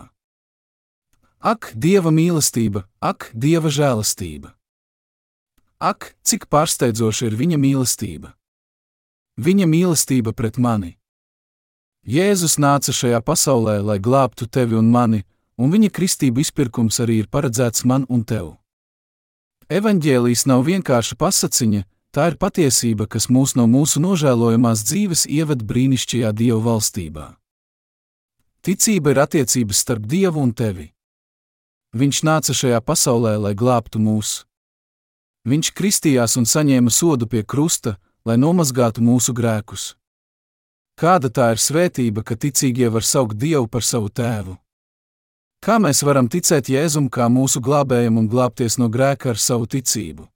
Ak, 1.46 1.68
Dieva 1.78 2.10
mīlestība, 2.10 2.88
ak, 2.98 3.28
Dieva 3.30 3.70
žēlastība! 3.70 4.56
Ak, 5.78 6.16
cik 6.26 6.48
pārsteidzoša 6.50 7.28
ir 7.28 7.36
viņa 7.38 7.58
mīlestība! 7.62 8.32
Viņa 9.38 9.68
mīlestība 9.70 10.32
pret 10.34 10.58
mani! 10.58 10.96
Jēzus 12.02 12.58
nāca 12.58 12.90
šajā 12.90 13.20
pasaulē, 13.22 13.76
lai 13.78 14.00
glābtu 14.02 14.48
tevi 14.50 14.74
un 14.74 14.90
mani, 14.90 15.22
un 15.54 15.70
viņa 15.70 15.92
kristība 15.94 16.42
izpirkums 16.42 16.98
arī 17.06 17.20
ir 17.22 17.30
paredzēts 17.30 17.86
man 17.86 18.08
un 18.10 18.26
tev. 18.26 18.56
Evanģēlijs 19.70 20.48
nav 20.50 20.66
vienkārša 20.66 21.14
pasakiņa, 21.14 21.84
tā 22.10 22.26
ir 22.32 22.40
patiesība, 22.42 23.06
kas 23.06 23.30
mūs 23.30 23.54
no 23.54 23.68
mūsu 23.70 24.02
nožēlojamās 24.02 24.82
dzīves 24.90 25.28
ieved 25.30 25.62
brīnišķīgajā 25.62 26.34
Dieva 26.42 26.58
valstībā. 26.72 27.30
Ticība 28.66 29.14
ir 29.14 29.24
attiecības 29.28 29.86
starp 29.86 30.10
Dievu 30.10 30.42
un 30.42 30.50
tevi. 30.50 30.90
Viņš 31.96 32.18
nāca 32.28 32.52
šajā 32.52 32.82
pasaulē, 32.84 33.38
lai 33.40 33.54
glābtu 33.56 33.96
mūs. 34.02 34.42
Viņš 35.48 35.70
kristījās 35.78 36.36
un 36.36 36.44
saņēma 36.44 36.92
sodu 36.92 37.28
pie 37.30 37.40
krusta, 37.40 37.94
lai 38.26 38.36
nomazgātu 38.36 39.00
mūsu 39.00 39.32
grēkus. 39.32 39.94
Kāda 41.00 41.30
tā 41.32 41.52
ir 41.54 41.62
svētība, 41.62 42.24
ka 42.26 42.36
ticīgie 42.36 42.90
var 42.92 43.06
saukt 43.06 43.38
Dievu 43.40 43.68
par 43.68 43.86
savu 43.86 44.10
tēvu? 44.12 44.58
Kā 45.64 45.78
mēs 45.80 46.02
varam 46.04 46.28
ticēt 46.28 46.68
Jēzum 46.68 47.08
kā 47.08 47.30
mūsu 47.32 47.62
glābējam 47.64 48.20
un 48.20 48.28
glābties 48.28 48.76
no 48.76 48.90
grēka 48.92 49.32
ar 49.32 49.40
savu 49.40 49.64
ticību? 49.70 50.28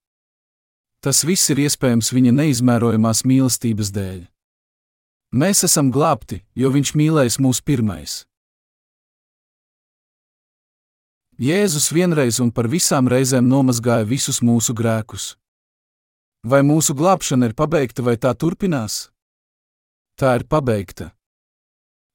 Tas 1.05 1.25
viss 1.29 1.52
ir 1.52 1.61
iespējams 1.67 2.12
viņa 2.12 2.33
neizmērojamās 2.40 3.25
mīlestības 3.29 3.93
dēļ. 3.93 4.25
Mēs 5.37 5.64
esam 5.69 5.93
glābti, 5.93 6.40
jo 6.57 6.73
viņš 6.73 6.97
mīlēs 6.97 7.40
mūs 7.40 7.61
pirmais. 7.61 8.25
Jēzus 11.40 11.87
vienreiz 11.97 12.37
un 12.44 12.50
par 12.52 12.66
visām 12.68 13.06
reizēm 13.09 13.47
nomazgāja 13.49 14.04
visus 14.04 14.42
mūsu 14.44 14.75
grēkus. 14.76 15.38
Vai 16.44 16.61
mūsu 16.61 16.92
glābšana 16.92 17.49
ir 17.49 17.54
pabeigta 17.56 18.04
vai 18.04 18.18
tā 18.20 18.35
turpinās? 18.37 19.09
Tā 20.20 20.35
ir 20.37 20.44
pabeigta. 20.44 21.14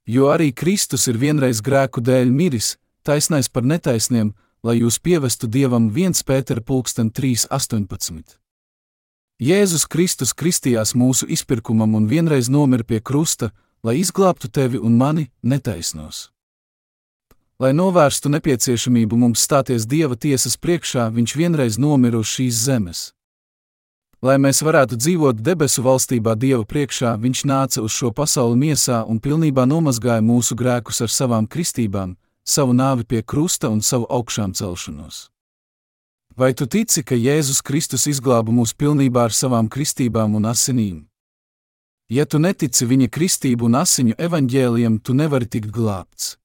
Jo 0.05 0.29
arī 0.29 0.51
Kristus 0.53 1.08
ir 1.10 1.17
vienreiz 1.17 1.63
grēku 1.65 2.03
dēļ 2.05 2.29
miris, 2.29 2.75
taisnais 3.01 3.50
par 3.50 3.65
netaisniem, 3.65 4.29
lai 4.62 4.77
jūs 4.84 5.00
pievestu 5.01 5.50
Dievam 5.50 5.89
1 5.89 6.22
Pētera 6.22 6.62
pulksten 6.62 7.10
3.18. 7.10 8.38
Jēzus 9.41 9.88
Kristus 9.89 10.38
kristījās 10.38 10.94
mūsu 10.94 11.25
izpirkumam 11.25 11.98
un 11.98 12.05
vienreiz 12.05 12.46
nomira 12.46 12.86
pie 12.86 13.01
krusta, 13.01 13.50
lai 13.82 13.98
izglābtu 14.05 14.53
tevi 14.53 14.77
un 14.77 15.01
mani 15.01 15.32
netaisnos. 15.41 16.35
Lai 17.56 17.72
novērstu 17.72 18.28
nepieciešamību 18.34 19.16
mums 19.16 19.46
stāties 19.48 19.86
Dieva 19.88 20.18
tiesas 20.20 20.58
priekšā, 20.60 21.08
Viņš 21.16 21.36
vienreiz 21.40 21.78
nomira 21.80 22.20
uz 22.20 22.28
šīs 22.28 22.58
zemes. 22.68 23.04
Lai 24.20 24.36
mēs 24.36 24.60
varētu 24.60 24.98
dzīvot 25.00 25.40
debesu 25.40 25.86
valstībā 25.86 26.36
Dieva 26.36 26.66
priekšā, 26.68 27.16
Viņš 27.16 27.46
nāca 27.48 27.86
uz 27.86 27.96
šo 27.96 28.12
pasauli 28.12 28.60
miesā 28.60 29.06
un 29.08 29.24
pilnībā 29.24 29.64
nomazgāja 29.72 30.20
mūsu 30.20 30.60
grēkus 30.60 31.00
ar 31.08 31.16
savām 31.16 31.48
kristībām, 31.48 32.18
savu 32.44 32.76
nāvi 32.76 33.08
pie 33.08 33.24
krusta 33.24 33.72
un 33.72 33.80
savu 33.80 34.04
augšām 34.12 34.52
celšanos. 34.52 35.30
Vai 36.36 36.52
tu 36.54 36.68
tici, 36.68 37.08
ka 37.08 37.16
Jēzus 37.16 37.64
Kristus 37.64 38.04
izglāba 38.12 38.52
mūs 38.52 38.76
pilnībā 38.76 39.30
ar 39.30 39.32
savām 39.32 39.72
kristībām 39.72 40.36
un 40.36 40.52
asinīm? 40.52 41.06
Ja 42.12 42.28
tu 42.28 42.36
netici 42.38 42.84
viņa 42.84 43.08
kristību 43.08 43.72
un 43.72 43.80
asiņu 43.80 44.20
evaņģēliem, 44.20 45.00
tu 45.00 45.16
nevari 45.16 45.48
tikt 45.48 45.72
glābts. 45.72 46.36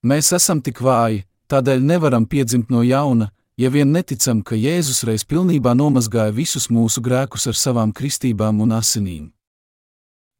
Mēs 0.00 0.32
esam 0.32 0.62
tik 0.64 0.80
vāji, 0.80 1.26
tādēļ 1.52 1.82
nevaram 1.84 2.24
piedzimt 2.24 2.70
no 2.72 2.80
jauna, 2.80 3.28
ja 3.60 3.68
vien 3.68 3.90
neticam, 3.92 4.40
ka 4.40 4.56
Jēzus 4.56 5.02
reiz 5.04 5.26
pilnībā 5.28 5.74
nomazgāja 5.76 6.32
visus 6.32 6.70
mūsu 6.72 7.02
grēkus 7.04 7.44
ar 7.50 7.58
savām 7.58 7.92
kristībām 7.92 8.62
un 8.64 8.72
asinīm. 8.72 9.26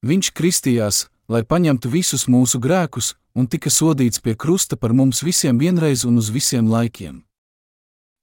Viņš 0.01 0.31
kristījās, 0.33 1.09
lai 1.29 1.43
paņemtu 1.45 1.91
visus 1.93 2.25
mūsu 2.25 2.57
grēkus, 2.57 3.15
un 3.37 3.47
tika 3.53 3.69
sodīts 3.69 4.23
pie 4.25 4.33
krusta 4.33 4.79
par 4.81 4.95
mums 4.97 5.21
visiem 5.21 5.61
vienreiz 5.61 6.07
un 6.09 6.17
uz 6.17 6.31
visiem 6.33 6.71
laikiem. 6.73 7.21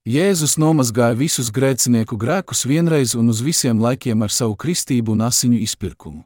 Jēzus 0.08 0.56
nomazgāja 0.58 1.14
visus 1.14 1.52
grēcinieku 1.54 2.16
grēkus 2.18 2.64
vienreiz 2.66 3.14
un 3.14 3.28
uz 3.30 3.44
visiem 3.44 3.78
laikiem 3.78 4.26
ar 4.26 4.34
savu 4.34 4.56
kristību 4.56 5.14
un 5.14 5.22
asiņu 5.28 5.58
izpirkumu. 5.62 6.24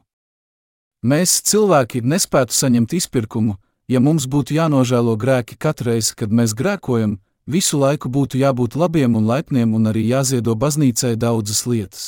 Mēs, 1.03 1.41
cilvēki, 1.45 2.01
nespētu 2.01 2.55
saņemt 2.55 2.95
izpirkumu, 2.95 3.57
ja 3.87 3.99
mums 3.99 4.25
būtu 4.27 4.55
jānožēlo 4.57 5.15
grēki 5.19 5.57
katreiz, 5.59 6.13
kad 6.15 6.31
mēs 6.31 6.55
grēkojam, 6.55 7.17
visu 7.45 7.79
laiku 7.79 8.09
būtu 8.09 8.39
jābūt 8.39 8.75
labiem 8.75 9.15
un 9.15 9.27
laipniem 9.27 9.73
un 9.75 9.91
arī 9.91 10.07
jāziedo 10.07 10.55
baznīcai 10.55 11.15
daudzas 11.15 11.65
lietas. 11.67 12.03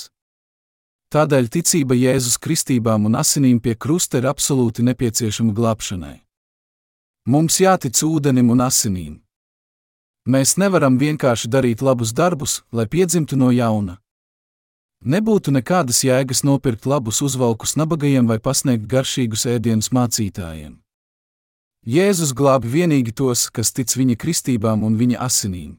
Tādēļ 1.14 1.48
ticība 1.48 1.96
Jēzus 1.96 2.40
kristībām 2.42 3.06
un 3.06 3.16
asinīm 3.16 3.60
pie 3.62 3.76
krusta 3.76 4.20
ir 4.20 4.26
absolūti 4.28 4.84
nepieciešama 4.84 5.54
glābšanai. 5.56 6.18
Mums 7.26 7.60
jātic 7.62 8.02
ūdenim 8.04 8.50
un 8.52 8.64
asinīm. 8.66 9.14
Mēs 10.26 10.58
nevaram 10.58 10.98
vienkārši 10.98 11.50
darīt 11.54 11.84
labus 11.86 12.12
darbus, 12.14 12.64
lai 12.72 12.88
piedzimtu 12.90 13.38
no 13.38 13.52
jauna. 13.54 14.00
Nebūtu 15.06 15.54
nekādas 15.54 16.02
jēgas 16.02 16.42
nopirkt 16.42 16.88
labus 16.90 17.22
uzvalkus 17.22 17.76
nabagajiem 17.78 18.26
vai 18.26 18.40
pasniegt 18.40 18.88
garšīgus 18.90 19.46
ēdienus 19.46 19.92
mācītājiem. 19.94 20.80
Jēzus 21.86 22.32
glāb 22.34 22.64
vienīgi 22.66 23.12
tos, 23.14 23.44
kas 23.54 23.70
tic 23.70 23.92
viņa 23.94 24.16
kristībām 24.18 24.82
un 24.88 24.96
viņa 24.98 25.20
asinīm. 25.22 25.76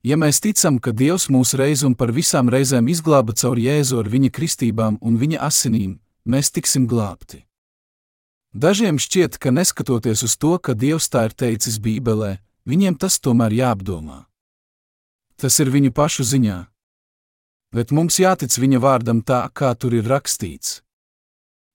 Ja 0.00 0.16
mēs 0.16 0.40
ticam, 0.40 0.78
ka 0.80 0.94
Dievs 0.96 1.26
mūs 1.28 1.52
reiz 1.60 1.82
un 1.84 1.92
par 1.92 2.08
visām 2.16 2.48
reizēm 2.48 2.88
izglāba 2.88 3.34
caur 3.36 3.60
Jēzu 3.60 3.98
ar 4.00 4.08
viņa 4.08 4.30
kristībām 4.32 4.96
un 5.04 5.20
viņa 5.20 5.42
asinīm, 5.44 5.98
mēs 6.24 6.48
tiksim 6.56 6.86
glābti. 6.88 7.42
Dažiem 8.56 8.96
šķiet, 8.96 9.36
ka 9.36 9.52
neskatoties 9.52 10.24
uz 10.24 10.38
to, 10.40 10.56
ka 10.56 10.72
Dievs 10.72 11.12
tā 11.12 11.26
ir 11.28 11.36
teicis 11.36 11.76
Bībelē, 11.84 12.38
viņiem 12.64 12.96
tas 12.96 13.20
tomēr 13.20 13.52
jāapdomā. 13.52 14.24
Tas 15.36 15.60
ir 15.60 15.68
viņu 15.68 15.92
pašu 15.92 16.24
ziņā. 16.24 16.62
Bet 17.76 17.92
mums 17.92 18.16
jātic 18.16 18.56
viņa 18.56 18.80
vārdam 18.80 19.20
tā, 19.20 19.44
kā 19.52 19.74
tur 19.76 19.92
ir 20.00 20.08
rakstīts. 20.08 20.80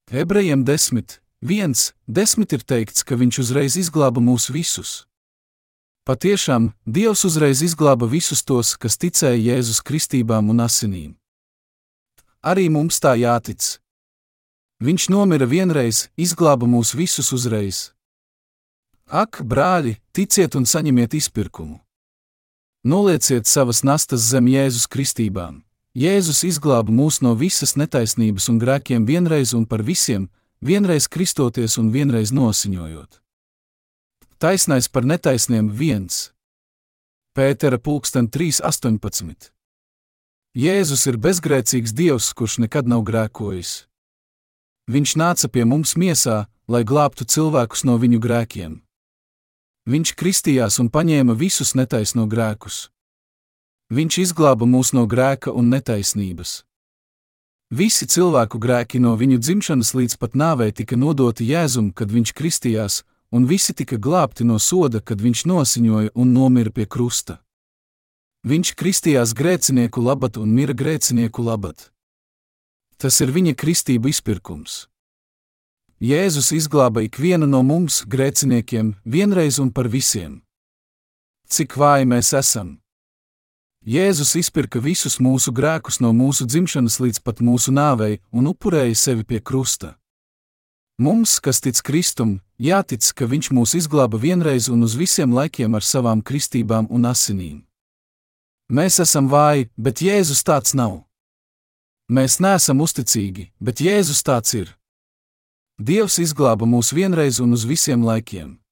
Ebrejiem 0.10 0.66
10, 0.66 1.22
Viens, 1.44 1.92
desmit 2.08 2.54
ir 2.56 2.62
teikts, 2.64 3.04
ka 3.04 3.18
viņš 3.20 3.38
uzreiz 3.42 3.76
izglāba 3.76 4.22
mūs 4.24 4.48
visus. 4.48 4.92
Patiešām, 6.08 6.70
Dievs 6.88 7.26
uzreiz 7.28 7.60
izglāba 7.66 8.08
visus 8.08 8.46
tos, 8.48 8.78
kas 8.80 8.96
ticēja 8.96 9.42
Jēzus 9.52 9.82
kristībām 9.84 10.54
un 10.54 10.64
asinīm. 10.64 11.10
Arī 12.40 12.70
mums 12.72 13.00
tā 13.04 13.18
jātic. 13.20 13.60
Viņš 14.80 15.10
nomira 15.12 15.44
vienreiz, 15.44 16.08
izglāba 16.16 16.64
mūs 16.64 16.94
visus 16.96 17.34
uzreiz. 17.36 17.92
Ak, 19.12 19.42
brāļi, 19.44 19.98
ticiet 20.16 20.56
un 20.56 20.64
saņemiet 20.64 21.12
izpirkumu! 21.20 21.82
Nolieciet 22.88 23.52
savas 23.52 23.84
nastas 23.84 24.30
zem 24.32 24.48
Jēzus 24.48 24.88
kristībām. 24.88 25.60
Jēzus 25.92 26.46
izglāba 26.48 26.92
mūs 26.92 27.20
no 27.20 27.36
visas 27.36 27.76
netaisnības 27.76 28.48
un 28.52 28.64
grēkiem 28.64 29.04
vienreiz 29.08 29.52
un 29.56 29.68
par 29.68 29.84
visiem, 29.84 30.30
vienreiz 30.64 31.10
kristoties 31.12 31.78
un 31.78 31.92
vienreiz 31.92 32.32
nosiņojot. 32.32 33.20
Taisnais 34.40 34.88
par 34.88 35.06
netaisniem 35.08 35.70
viens. 35.72 36.32
Pētera 37.36 37.80
pulksten 37.80 38.30
3.18. 38.30 39.52
Jēzus 40.54 41.08
ir 41.10 41.18
bezgrēcīgs 41.18 41.96
Dievs, 41.98 42.30
kurš 42.38 42.60
nekad 42.62 42.88
nav 42.88 43.04
grēkojis. 43.08 43.88
Viņš 44.92 45.16
nāca 45.18 45.50
pie 45.50 45.64
mums 45.66 45.96
miesā, 45.98 46.46
lai 46.68 46.84
glābtu 46.84 47.26
cilvēkus 47.26 47.86
no 47.88 47.98
viņu 47.98 48.20
grēkiem. 48.22 48.76
Viņš 49.90 50.14
kristījās 50.20 50.80
un 50.80 50.92
paņēma 50.94 51.36
visus 51.40 51.74
netaisno 51.76 52.28
grēkus. 52.30 52.90
Viņš 53.92 54.20
izglāba 54.28 54.68
mūs 54.70 54.94
no 54.96 55.08
grēka 55.10 55.52
un 55.52 55.74
netaisnības. 55.74 56.62
Visi 57.74 58.06
cilvēku 58.06 58.60
grēki 58.62 59.00
no 59.02 59.16
viņu 59.18 59.40
dzimšanas 59.42 59.96
līdz 59.98 60.16
pat 60.22 60.36
nāvei 60.38 60.74
tika 60.78 60.94
nodoti 61.00 61.48
Jēzum, 61.50 61.88
kad 61.98 62.12
viņš 62.14 62.34
kristījās, 62.38 63.00
un 63.34 63.48
visi 63.50 63.74
tika 63.74 63.98
glābti 63.98 64.46
no 64.46 64.60
soda, 64.62 65.02
kad 65.02 65.18
viņš 65.18 65.42
nosiņoja 65.50 66.12
un 66.14 66.34
nomira 66.36 66.70
pie 66.70 66.86
krusta. 66.86 67.40
Viņš 68.46 68.74
kristījās 68.78 69.34
grēcinieku 69.34 70.04
labad 70.06 70.38
un 70.38 70.54
mira 70.54 70.76
grēcinieku 70.78 71.42
labad. 71.42 71.90
Tas 73.02 73.18
ir 73.26 73.34
viņa 73.34 73.56
kristība 73.58 74.12
izpirkums. 74.12 74.84
Jēzus 76.04 76.52
izglāba 76.54 77.02
ikvienu 77.08 77.50
no 77.50 77.64
mums, 77.66 78.04
grēciniekiem, 78.06 79.00
vienreiz 79.02 79.58
un 79.58 79.74
par 79.74 79.90
visiem. 79.90 80.44
Cik 81.50 81.74
vāji 81.80 82.06
mēs 82.06 82.36
esam! 82.38 82.83
Jēzus 83.84 84.38
izpirka 84.40 84.80
visus 84.80 85.18
mūsu 85.20 85.52
grēkus 85.52 85.98
no 86.00 86.14
mūsu 86.16 86.46
dzimšanas 86.48 87.02
līdz 87.04 87.20
pat 87.20 87.42
mūsu 87.44 87.74
nāvei 87.76 88.22
un 88.32 88.48
upurēja 88.48 88.96
sevi 88.96 89.26
pie 89.28 89.42
krusta. 89.44 89.98
Mums, 91.04 91.42
kas 91.44 91.60
tic 91.60 91.82
Kristum, 91.84 92.38
jātic, 92.56 93.04
ka 93.12 93.28
Viņš 93.28 93.52
mūs 93.52 93.76
izglāba 93.76 94.16
vienreiz 94.16 94.70
un 94.72 94.88
uz 94.88 94.96
visiem 94.96 95.36
laikiem 95.36 95.76
ar 95.76 95.84
savām 95.84 96.24
kristībām 96.24 96.88
un 96.96 97.10
asinīm. 97.12 97.66
Mēs 98.72 99.02
esam 99.04 99.28
vāji, 99.28 99.68
bet 99.76 100.00
Jēzus 100.00 100.46
tāds 100.48 100.72
nav. 100.72 101.04
Mēs 102.08 102.40
neesam 102.40 102.80
uzticīgi, 102.80 103.52
bet 103.60 103.84
Jēzus 103.84 104.24
tāds 104.24 104.56
ir. 104.56 104.72
Dievs 105.76 106.22
izglāba 106.24 106.64
mūs 106.64 106.96
vienreiz 106.96 107.44
un 107.44 107.52
uz 107.52 107.68
visiem 107.68 108.00
laikiem. 108.08 108.63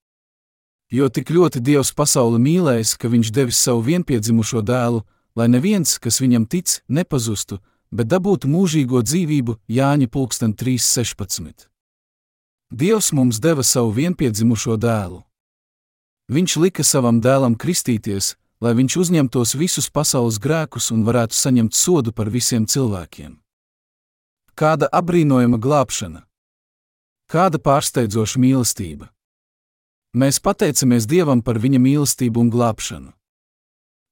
Jo 0.92 1.08
tik 1.08 1.30
ļoti 1.32 1.62
Dievs 1.64 1.94
pasauli 1.96 2.40
mīlējis, 2.44 2.98
ka 3.00 3.08
Viņš 3.08 3.32
devis 3.32 3.60
savu 3.64 3.80
vienpiedzimušo 3.88 4.60
dēlu, 4.62 5.06
lai 5.40 5.48
neviens, 5.48 5.96
kas 6.04 6.20
viņam 6.20 6.46
tic, 6.52 6.82
nepazustu, 6.92 7.62
bet 7.92 8.12
dabūtu 8.12 8.50
mūžīgo 8.52 9.00
dzīvību 9.00 9.56
Jāņa 9.72 10.08
3.16. 10.12 11.68
Dievs 12.72 13.12
mums 13.12 13.40
deva 13.40 13.64
savu 13.64 13.92
vienpiedzimušo 13.92 14.78
dēlu. 14.78 15.24
Viņš 16.32 16.58
lika 16.64 16.84
savam 16.84 17.20
dēlam 17.20 17.56
kristīties, 17.56 18.36
lai 18.64 18.74
viņš 18.76 18.98
uzņemtos 18.98 19.56
visus 19.60 19.90
pasaules 19.90 20.40
grēkus 20.40 20.92
un 20.92 21.04
varētu 21.04 21.36
saņemt 21.36 21.76
sodu 21.76 22.12
par 22.12 22.30
visiem 22.30 22.68
cilvēkiem. 22.68 23.40
Kāda 24.56 24.88
apbrīnojama 24.92 25.58
glābšana! 25.60 26.24
Kāda 27.32 27.60
pārsteidzoša 27.60 28.40
mīlestība! 28.40 29.10
Mēs 30.12 30.42
pateicamies 30.44 31.06
Dievam 31.08 31.40
par 31.40 31.56
viņa 31.56 31.80
mīlestību 31.80 32.42
un 32.44 32.50
glābšanu. 32.52 33.14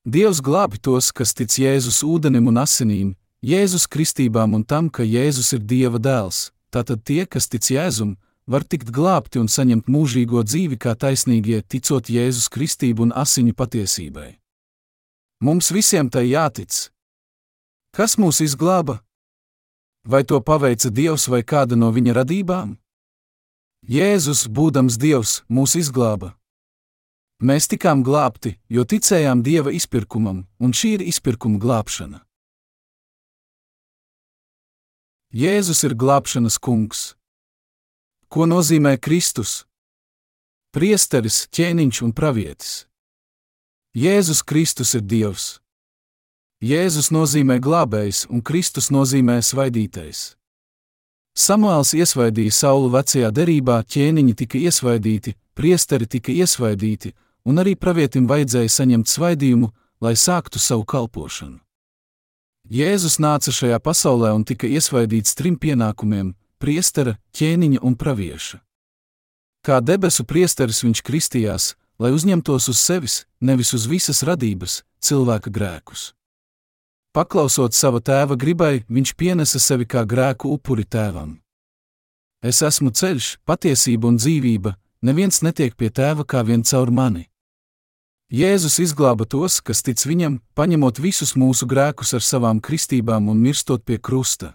Dievs 0.07 0.39
glābi 0.39 0.79
tos, 0.79 1.11
kas 1.11 1.33
tic 1.35 1.51
Jēzus 1.59 1.99
ūdenim 2.07 2.47
un 2.47 2.61
asinīm, 2.61 3.09
Jēzus 3.43 3.83
kristībām 3.91 4.55
un 4.55 4.63
tam, 4.63 4.87
ka 4.87 5.03
Jēzus 5.03 5.51
ir 5.57 5.59
Dieva 5.59 5.99
dēls. 5.99 6.53
Tātad 6.71 7.03
tie, 7.03 7.25
kas 7.27 7.51
tic 7.51 7.67
Jēzum, 7.67 8.15
var 8.47 8.63
tikt 8.63 8.93
glābti 8.95 9.43
un 9.43 9.51
saņemt 9.51 9.91
mūžīgo 9.91 10.45
dzīvi 10.47 10.79
kā 10.79 10.95
taisnīgie, 10.95 11.59
ticot 11.67 12.07
Jēzus 12.07 12.47
kristību 12.47 13.09
un 13.09 13.11
asiņu 13.11 13.53
patiesībai. 13.59 14.39
Mums 15.43 15.71
visiem 15.75 16.07
tai 16.07 16.29
jātic. 16.31 16.89
Kas 17.91 18.15
mūs 18.15 18.39
izglāba? 18.39 19.01
Vai 20.07 20.23
to 20.23 20.39
paveica 20.39 20.87
Dievs 20.87 21.27
vai 21.27 21.43
kāda 21.43 21.75
no 21.75 21.91
viņa 21.91 22.21
radībām? 22.23 22.77
Jēzus, 23.87 24.47
būdams 24.51 24.97
Dievs, 24.99 25.43
mūs 25.47 25.75
izglāba. 25.79 26.33
Mēs 27.39 27.69
tikām 27.71 28.03
glābti, 28.03 28.57
jo 28.67 28.83
ticējām 28.83 29.39
Dieva 29.43 29.71
izpirkumam, 29.71 30.43
un 30.59 30.73
šī 30.75 30.97
ir 30.97 31.05
izpirkuma 31.07 31.59
glābšana. 31.59 32.19
Jēzus 35.31 35.85
ir 35.85 35.93
glābšanas 35.95 36.57
kungs. 36.59 37.13
Ko 38.27 38.49
nozīmē 38.49 38.97
Kristus? 38.97 39.63
Priesteris, 40.75 41.47
ķēniņš 41.53 42.01
un 42.05 42.11
pravietis. 42.13 42.73
Jēzus 43.95 44.43
Kristus 44.43 44.93
ir 44.97 45.05
Dievs. 45.05 45.61
Jēzus 46.59 47.09
nozīmē 47.15 47.61
glābējs, 47.63 48.25
un 48.27 48.43
Kristus 48.43 48.91
nozīmē 48.91 49.39
svaidītais. 49.39 50.38
Samuēls 51.39 51.93
iesvaidīja 51.95 52.51
saulu 52.51 52.89
vecajā 52.91 53.29
derībā, 53.31 53.77
ķēniņi 53.87 54.33
tika 54.41 54.59
iesvaidīti, 54.59 55.37
priesteri 55.55 56.07
tika 56.11 56.33
iesvaidīti, 56.35 57.13
un 57.47 57.61
arī 57.63 57.77
pravietim 57.79 58.27
vajadzēja 58.27 58.73
saņemt 58.73 59.07
svaidījumu, 59.07 59.69
lai 60.03 60.17
sāktu 60.19 60.59
savu 60.59 60.83
kalpošanu. 60.83 61.61
Jēzus 62.69 63.17
nāca 63.23 63.53
šajā 63.55 63.79
pasaulē 63.79 64.33
un 64.35 64.43
tika 64.43 64.67
iesvaidīts 64.67 65.37
trim 65.39 65.55
pienākumiem- 65.55 66.35
priestera, 66.61 67.15
ķēniņa 67.33 67.79
un 67.81 67.95
pravieša. 67.95 68.59
Kā 69.63 69.79
debesu 69.81 70.23
priesteris 70.23 70.83
viņš 70.83 71.01
kristījās, 71.01 71.75
lai 71.99 72.11
uzņemtos 72.11 72.67
uz 72.67 72.79
sevis, 72.79 73.25
nevis 73.41 73.73
uz 73.73 73.87
visas 73.87 74.23
radības, 74.23 74.83
cilvēka 75.01 75.49
grēkus. 75.49 76.13
Paklausot 77.09 77.73
sava 77.73 77.97
tēva 78.05 78.35
gribai, 78.37 78.83
viņš 78.85 79.15
pienesa 79.17 79.57
sevi 79.57 79.87
kā 79.89 80.03
grēku 80.05 80.51
upuri 80.53 80.85
tēvam. 80.85 81.39
Es 82.45 82.61
esmu 82.61 82.93
ceļš, 82.93 83.39
patiesība 83.49 84.11
un 84.11 84.19
dzīvība, 84.21 84.75
neviens 85.01 85.41
netiek 85.41 85.73
pie 85.73 85.89
tēva 85.89 86.21
kā 86.21 86.43
vien 86.45 86.61
caur 86.61 86.91
mani. 86.93 87.25
Jēzus 88.29 88.77
izglāba 88.83 89.25
tos, 89.25 89.57
kas 89.57 89.81
tic 89.81 89.97
viņam, 90.05 90.37
paņemot 90.53 91.01
visus 91.01 91.33
mūsu 91.33 91.65
grēkus 91.65 92.13
ar 92.13 92.21
savām 92.21 92.61
kristībām 92.61 93.31
un 93.33 93.41
mirstot 93.41 93.81
pie 93.81 93.97
krusta. 93.97 94.53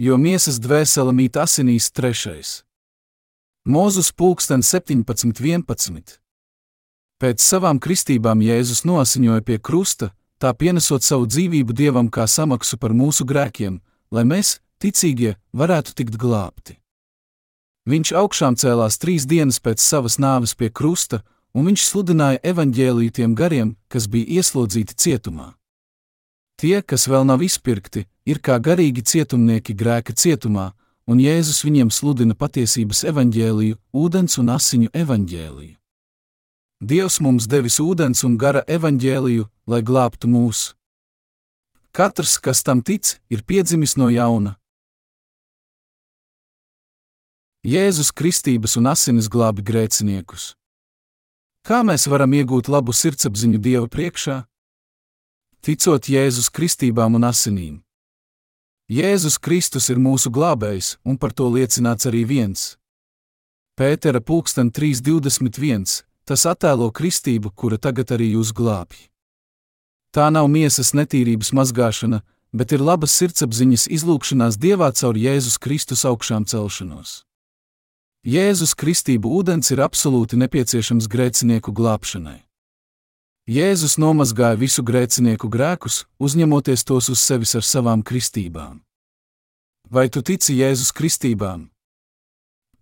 Jo 0.00 0.16
miesas 0.16 0.56
dvēsele 0.56 1.12
mīt 1.12 1.36
asinīs 1.36 1.92
trešais. 1.92 2.62
Mūzus 3.68 4.08
pulksten 4.08 4.64
17.11. 4.64 6.16
Pēc 7.20 7.44
savām 7.44 7.76
kristībām 7.76 8.40
Jēzus 8.40 8.86
nosiņoja 8.88 9.44
pie 9.44 9.60
krusta, 9.60 10.14
tā 10.42 10.52
pienesot 10.54 11.02
savu 11.02 11.26
dzīvību 11.26 11.76
Dievam 11.76 12.08
kā 12.12 12.26
samaksu 12.26 12.78
par 12.78 12.94
mūsu 12.96 13.26
grēkiem, 13.28 13.80
lai 14.10 14.24
mēs, 14.24 14.58
ticīgie, 14.82 15.36
varētu 15.52 15.94
tikt 15.96 16.18
glābti. 16.20 16.78
Viņš 17.86 18.12
augšām 18.18 18.56
cēlās 18.58 18.98
trīs 18.98 19.26
dienas 19.30 19.60
pēc 19.62 19.80
savas 19.80 20.18
nāves 20.18 20.56
pie 20.58 20.72
krusta, 20.74 21.22
un 21.54 21.70
viņš 21.70 21.84
sludināja 21.86 22.42
evaņģēliju 22.42 23.14
tiem 23.14 23.36
gariem, 23.38 23.76
kas 23.88 24.08
bija 24.10 24.40
ieslodzīti 24.40 24.96
cietumā. 24.98 25.54
Tie, 26.60 26.80
kas 26.82 27.06
vēl 27.06 27.24
nav 27.28 27.44
izpirkti, 27.44 28.06
ir 28.26 28.40
kā 28.40 28.58
garīgi 28.58 29.04
cietumnieki 29.04 29.76
grēka 29.76 30.16
cietumā, 30.16 30.72
un 31.06 31.20
Jēzus 31.22 31.62
viņiem 31.64 31.92
sludina 31.94 32.34
patiesības 32.34 33.04
evaņģēliju, 33.12 33.78
ūdens 33.94 34.38
un 34.42 34.50
asiņu 34.56 34.90
evaņģēliju. 34.92 35.76
Dievs 36.80 37.22
mums 37.24 37.46
devis 37.48 37.78
ūdens 37.80 38.20
un 38.28 38.34
gara 38.36 38.60
evaņģēliju, 38.68 39.46
lai 39.66 39.80
glābtu 39.80 40.28
mūs. 40.28 40.74
Katrs, 41.96 42.36
kas 42.36 42.60
tam 42.60 42.82
tic, 42.84 43.16
ir 43.32 43.40
piedzimis 43.48 43.96
no 43.96 44.10
jauna. 44.12 44.58
Jēzus 47.64 48.12
Kristības 48.12 48.76
un 48.76 48.90
asinis 48.92 49.30
glābi 49.32 49.64
grēciniekus. 49.64 50.52
Kā 51.64 51.80
mēs 51.80 52.04
varam 52.12 52.36
iegūt 52.36 52.68
labu 52.68 52.92
sirdsapziņu 52.92 53.58
Dieva 53.58 53.88
priekšā? 53.88 54.44
Ticot 55.64 56.10
Jēzus 56.12 56.50
Kristībām 56.52 57.16
un 57.16 57.24
asinīm. 57.24 57.80
Jēzus 58.92 59.40
Kristus 59.40 59.88
ir 59.88 59.96
mūsu 59.96 60.28
glābējs, 60.30 60.98
un 61.08 61.16
par 61.16 61.32
to 61.32 61.48
liecināts 61.48 62.06
arī 62.06 62.22
viens. 62.28 62.76
Pētera 63.80 64.20
pulksten 64.20 64.68
3.21 64.70 66.04
Tas 66.26 66.42
attēlo 66.50 66.90
kristību, 66.90 67.52
kura 67.54 67.78
tagad 67.78 68.10
arī 68.16 68.32
jūs 68.34 68.50
glābj. 68.50 69.06
Tā 70.10 70.26
nav 70.34 70.48
miesas 70.50 70.90
netīrības 70.96 71.52
mazgāšana, 71.54 72.22
bet 72.56 72.72
ir 72.74 72.82
labas 72.82 73.14
sirdsapziņas 73.20 73.86
izlūkšanās 73.94 74.58
Dievā 74.58 74.88
caur 74.98 75.14
Jēzus 75.14 75.60
Kristus 75.62 76.02
augšām 76.08 76.48
celšanos. 76.50 77.20
Jēzus 78.26 78.74
Kristību 78.74 79.30
ūdens 79.38 79.70
ir 79.70 79.84
absolūti 79.84 80.38
nepieciešams 80.40 81.06
grēcinieku 81.06 81.70
glābšanai. 81.70 82.40
Jēzus 83.46 83.94
nomazgāja 84.02 84.58
visu 84.58 84.82
grēcinieku 84.82 85.46
grēkus, 85.46 86.00
uzņemoties 86.18 86.82
tos 86.82 87.12
uz 87.12 87.22
sevis 87.22 87.54
ar 87.54 87.62
savām 87.62 88.02
kristībām. 88.02 88.80
Vai 89.86 90.08
tu 90.10 90.24
tici 90.26 90.58
Jēzus 90.58 90.90
kristībām? 90.90 91.68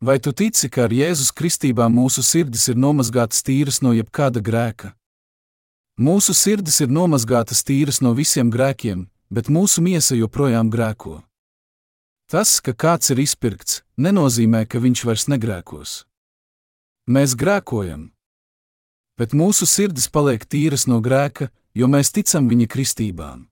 Vai 0.05 0.19
tu 0.21 0.33
tici, 0.37 0.69
ka 0.69 0.83
ar 0.85 0.93
Jēzus 0.93 1.31
kristībā 1.33 1.87
mūsu 1.88 2.21
sirdis 2.21 2.67
ir 2.69 2.77
nomazgātas 2.77 3.40
tīras 3.40 3.79
no 3.81 3.95
jebkāda 3.97 4.43
grēka? 4.45 4.90
Mūsu 5.97 6.35
sirdis 6.37 6.83
ir 6.85 6.90
nomazgātas 6.93 7.62
tīras 7.64 8.03
no 8.05 8.12
visiem 8.12 8.51
grēkiem, 8.53 9.07
bet 9.33 9.49
mūsu 9.49 9.81
miesa 9.81 10.19
joprojām 10.19 10.69
grēko. 10.69 11.23
Tas, 12.29 12.61
ka 12.61 12.75
kāds 12.77 13.14
ir 13.14 13.23
izpirkts, 13.25 13.81
nenozīmē, 13.97 14.67
ka 14.69 14.83
viņš 14.85 15.05
vairs 15.09 15.25
negrēkos. 15.33 15.95
Mēs 17.09 17.33
grēkojam, 17.33 18.11
bet 19.17 19.33
mūsu 19.33 19.64
sirdis 19.64 20.12
paliek 20.12 20.45
tīras 20.45 20.85
no 20.85 21.01
grēka, 21.01 21.49
jo 21.73 21.88
mēs 21.88 22.12
ticam 22.12 22.53
viņa 22.53 22.69
kristībām. 22.69 23.49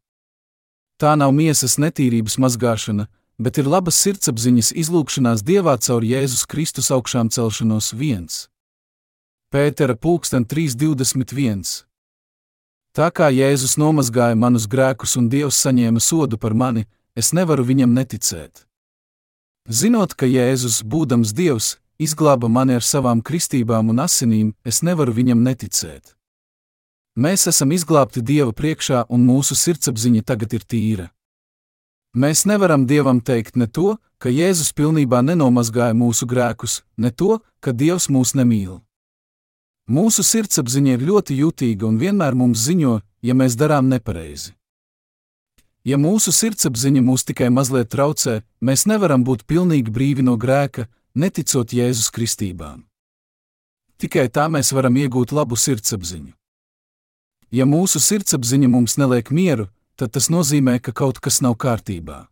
Tā 1.00 1.16
nav 1.16 1.32
miesas 1.32 1.80
netīrības 1.80 2.36
mazgāšana, 2.36 3.08
bet 3.42 3.58
ir 3.58 3.68
labas 3.68 3.98
sirdsapziņas 4.04 4.72
izlūkšanās 4.84 5.42
Dievā 5.46 5.74
caur 5.82 6.06
Jēzus 6.06 6.46
Kristus 6.46 6.90
augšām 6.94 7.30
celšanos 7.34 7.92
viens. 7.98 8.46
Pētera 9.52 9.96
pulksten 9.98 10.46
3.21. 10.48 11.82
Tā 12.96 13.08
kā 13.12 13.28
Jēzus 13.32 13.78
nomazgāja 13.80 14.36
manus 14.38 14.68
grēkus 14.68 15.16
un 15.20 15.28
Dievs 15.32 15.58
saņēma 15.64 16.00
sodu 16.00 16.38
par 16.38 16.54
mani, 16.54 16.86
es 17.16 17.32
nevaru 17.36 17.64
viņam 17.68 17.92
neticēt. 17.96 18.66
Zinot, 19.68 20.14
ka 20.14 20.26
Jēzus, 20.26 20.82
būdams 20.82 21.32
Dievs, 21.36 21.76
izglāba 21.98 22.48
mani 22.48 22.78
ar 22.78 22.84
savām 22.84 23.22
kristībām 23.22 23.92
un 23.92 24.02
asinīm, 24.02 24.52
es 24.64 24.82
nevaru 24.82 25.14
viņam 25.14 25.42
neticēt. 25.44 26.14
Mēs 27.16 27.46
esam 27.50 27.72
izglābti 27.76 28.22
Dieva 28.24 28.52
priekšā, 28.56 29.04
un 29.12 29.26
mūsu 29.28 29.56
sirdsapziņa 29.58 30.24
tagad 30.24 30.54
ir 30.56 30.64
tīra. 30.64 31.10
Mēs 32.12 32.44
nevaram 32.44 32.84
Dievam 32.84 33.22
teikt 33.24 33.56
ne 33.56 33.64
to, 33.66 33.96
ka 34.20 34.28
Jēzus 34.28 34.74
pilnībā 34.76 35.22
nenomazgāja 35.24 35.96
mūsu 35.96 36.26
grēkus, 36.28 36.82
ne 37.00 37.08
to, 37.10 37.38
ka 37.64 37.72
Dievs 37.72 38.10
mūs 38.12 38.34
nemīl. 38.36 38.82
Mūsu 39.88 40.20
sirdsapziņa 40.22 40.98
ir 40.98 41.06
ļoti 41.08 41.38
jutīga 41.40 41.88
un 41.88 41.96
vienmēr 41.98 42.36
mums 42.36 42.66
ziņo, 42.68 42.98
ja 43.24 43.34
mēs 43.34 43.56
darām 43.56 43.88
nepareizi. 43.88 44.52
Ja 45.88 45.96
mūsu 45.98 46.30
sirdsapziņa 46.36 47.00
mūs 47.02 47.24
tikai 47.26 47.48
mazliet 47.50 47.88
traucē, 47.90 48.42
mēs 48.60 48.84
nevaram 48.86 49.24
būt 49.24 49.48
pilnīgi 49.48 49.90
brīvi 49.90 50.22
no 50.22 50.36
grēka, 50.36 50.86
neticot 51.16 51.72
Jēzus 51.72 52.12
kristībām. 52.14 52.84
Tikai 53.96 54.28
tā 54.28 54.46
mēs 54.52 54.70
varam 54.76 55.00
iegūt 55.00 55.32
labu 55.32 55.56
sirdsapziņu. 55.56 56.36
Ja 57.50 57.64
mūsu 57.64 58.00
sirdsapziņa 58.04 58.68
mums 58.68 59.00
neliek 59.00 59.32
mieru, 59.32 59.66
tad 59.96 60.12
tas 60.16 60.28
nozīmē, 60.32 60.78
ka 60.80 60.92
kaut 60.92 61.20
kas 61.20 61.40
nav 61.44 61.56
kārtībā. 61.56 62.26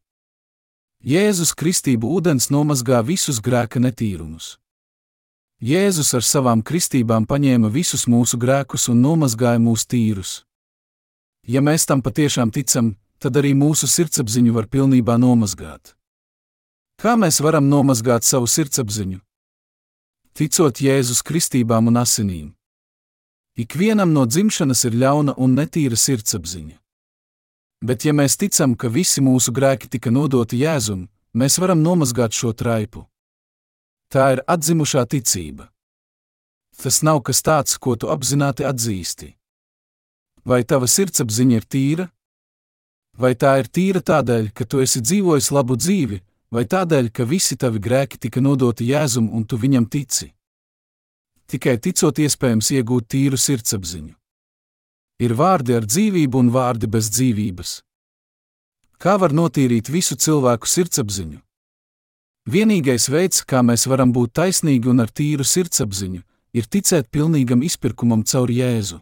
Jēzus 1.01 1.55
kristību 1.57 2.11
ūdens 2.19 2.51
nomazgā 2.53 3.01
visus 3.01 3.41
grēka 3.41 3.81
netīrumus. 3.81 4.59
Jēzus 5.61 6.13
ar 6.17 6.25
savām 6.25 6.61
kristībām 6.65 7.27
paņēma 7.29 7.69
visus 7.73 8.07
mūsu 8.09 8.37
grēkus 8.41 8.89
un 8.93 9.01
nomazgāja 9.05 9.61
mūs 9.61 9.87
tīrus. 9.89 10.33
Ja 11.49 11.61
mēs 11.61 11.85
tam 11.89 12.01
patiešām 12.05 12.53
ticam, 12.53 12.95
tad 13.21 13.37
arī 13.37 13.55
mūsu 13.57 13.89
sirdsapziņu 13.89 14.53
var 14.57 14.69
pilnībā 14.69 15.17
nomazgāt. 15.21 15.95
Kā 17.01 17.17
mēs 17.17 17.41
varam 17.41 17.69
nomazgāt 17.69 18.25
savu 18.29 18.49
sirdsapziņu? 18.49 19.21
Ticot 20.37 20.81
Jēzus 20.85 21.21
kristībām 21.25 21.89
un 21.89 21.97
asinīm. 22.01 22.49
Ikvienam 23.57 24.13
no 24.13 24.27
dzimšanas 24.29 24.85
ir 24.89 24.97
ļauna 25.01 25.35
un 25.37 25.57
netīra 25.57 25.97
sirdsapziņa. 25.97 26.77
Bet, 27.81 28.05
ja 28.05 28.13
mēs 28.13 28.37
ticam, 28.37 28.75
ka 28.77 28.91
visi 28.93 29.23
mūsu 29.25 29.55
grēki 29.57 29.89
tika 29.89 30.11
nodoti 30.13 30.59
Jēzum, 30.61 31.07
mēs 31.33 31.57
varam 31.63 31.81
nomazgāt 31.81 32.37
šo 32.37 32.53
traipu. 32.53 33.07
Tā 34.13 34.27
ir 34.35 34.43
atzimušā 34.45 35.07
ticība. 35.09 35.71
Tas 36.77 37.01
nav 37.01 37.23
kas 37.25 37.41
tāds, 37.41 37.79
ko 37.81 37.97
tu 37.97 38.11
apzināti 38.13 38.67
atzīsti. 38.69 39.31
Vai 40.45 40.61
tava 40.65 40.89
sirdsapziņa 40.89 41.57
ir 41.57 41.67
tīra? 41.73 42.07
Vai 43.17 43.33
tā 43.37 43.57
ir 43.61 43.69
tīra 43.69 44.05
tādēļ, 44.05 44.53
ka 44.53 44.69
tu 44.69 44.85
esi 44.85 45.01
dzīvojis 45.01 45.51
labu 45.53 45.77
dzīvi, 45.81 46.21
vai 46.53 46.65
tādēļ, 46.69 47.11
ka 47.17 47.25
visi 47.25 47.57
tavi 47.57 47.81
grēki 47.81 48.21
tika 48.21 48.45
nodoti 48.45 48.93
Jēzum 48.93 49.33
un 49.33 49.45
tu 49.49 49.57
viņam 49.57 49.89
tici? 49.89 50.33
Tikai 51.49 51.79
ticot, 51.81 52.21
iespējams 52.21 52.75
iegūt 52.77 53.09
tīru 53.09 53.41
sirdsapziņu. 53.41 54.20
Ir 55.21 55.35
vārdi 55.37 55.77
ar 55.77 55.85
dzīvību 55.85 56.41
un 56.41 56.49
vārdi 56.55 56.89
bez 56.89 57.11
dzīvības. 57.13 57.73
Kā 59.01 59.19
var 59.21 59.35
notīrīt 59.37 59.91
visu 59.93 60.17
cilvēku 60.17 60.69
sirdsapziņu? 60.69 61.39
Vienīgais 62.49 63.11
veids, 63.13 63.45
kā 63.45 63.61
mēs 63.61 63.85
varam 63.89 64.15
būt 64.17 64.33
taisnīgi 64.41 64.89
un 64.89 65.05
ar 65.05 65.13
tīru 65.13 65.45
sirdsapziņu, 65.45 66.23
ir 66.57 66.65
ticēt 66.67 67.11
pilnīgam 67.13 67.63
izpirkumam 67.63 68.25
caur 68.25 68.51
Jēzu. 68.51 69.01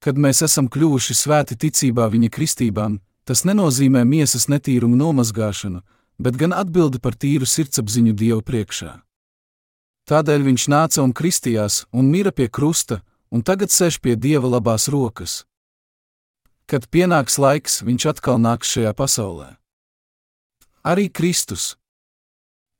Kad 0.00 0.16
mēs 0.16 0.40
esam 0.46 0.70
kļuvuši 0.70 1.16
svēti 1.18 1.58
ticībā 1.58 2.06
viņa 2.08 2.30
kristībām, 2.32 3.00
tas 3.26 3.42
nenozīmē 3.44 4.06
miesas 4.06 4.46
netīrumu 4.48 4.96
nomazgāšanu, 4.96 5.82
bet 6.18 6.38
gan 6.40 6.54
atbildi 6.56 7.02
par 7.02 7.18
tīru 7.18 7.46
sirdsapziņu 7.46 8.14
Dieva 8.14 8.40
priekšā. 8.46 8.94
Tādēļ 10.08 10.46
viņš 10.48 10.66
nāca 10.72 11.02
un 11.04 11.12
kristījās 11.14 11.84
un 11.92 12.08
mira 12.10 12.32
pie 12.32 12.48
krusta, 12.48 13.02
un 13.30 13.42
tagad 13.46 13.70
sēž 13.70 14.00
pie 14.02 14.16
Dieva 14.16 14.50
labās 14.50 14.88
rokas. 14.90 15.44
Kad 16.70 16.86
pienāks 16.90 17.38
laiks, 17.38 17.80
viņš 17.82 18.06
atkal 18.12 18.38
nāks 18.38 18.70
šajā 18.70 18.92
pasaulē. 18.94 19.56
Arī 20.86 21.10
Kristus, 21.12 21.74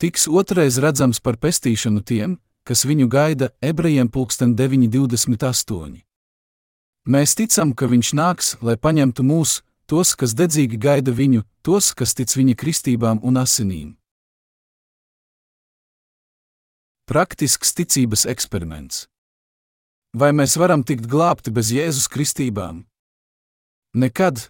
tiks 0.00 0.28
otrais 0.28 0.78
redzams 0.80 1.20
par 1.20 1.36
pestīšanu 1.36 2.00
tiem, 2.06 2.38
kas 2.64 2.86
viņu 2.86 3.08
gaida 3.10 3.50
ebrejiem 3.60 4.08
pulksten 4.08 4.54
9.28. 4.56 6.00
Mēs 7.10 7.34
ticam, 7.34 7.74
ka 7.74 7.88
viņš 7.90 8.12
nāks, 8.14 8.54
lai 8.62 8.76
paņemtu 8.76 9.24
mūs, 9.26 9.60
tos, 9.90 10.14
kas 10.14 10.36
dedzīgi 10.38 10.78
gaida 10.78 11.10
viņu, 11.10 11.42
tos, 11.66 11.90
kas 11.98 12.14
tic 12.14 12.30
viņa 12.36 12.54
kristībām 12.54 13.24
un 13.26 13.40
asinīm. 13.40 13.96
Praktisks 17.10 17.74
ticības 17.74 18.22
eksperiments. 18.30 19.09
Vai 20.10 20.32
mēs 20.34 20.56
varam 20.58 20.82
tikt 20.82 21.06
glābti 21.06 21.52
bez 21.54 21.70
Jēzus 21.70 22.08
kristībām? 22.10 22.82
Nekad. 23.94 24.48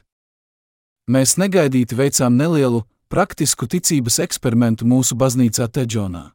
Mēs 1.11 1.37
negaidīti 1.37 1.99
veicām 1.99 2.39
nelielu, 2.39 2.87
praktisku 3.13 3.69
ticības 3.69 4.21
eksperimentu 4.25 4.89
mūsu 4.89 5.19
baznīcā 5.21 5.69
Teģonā. 5.69 6.31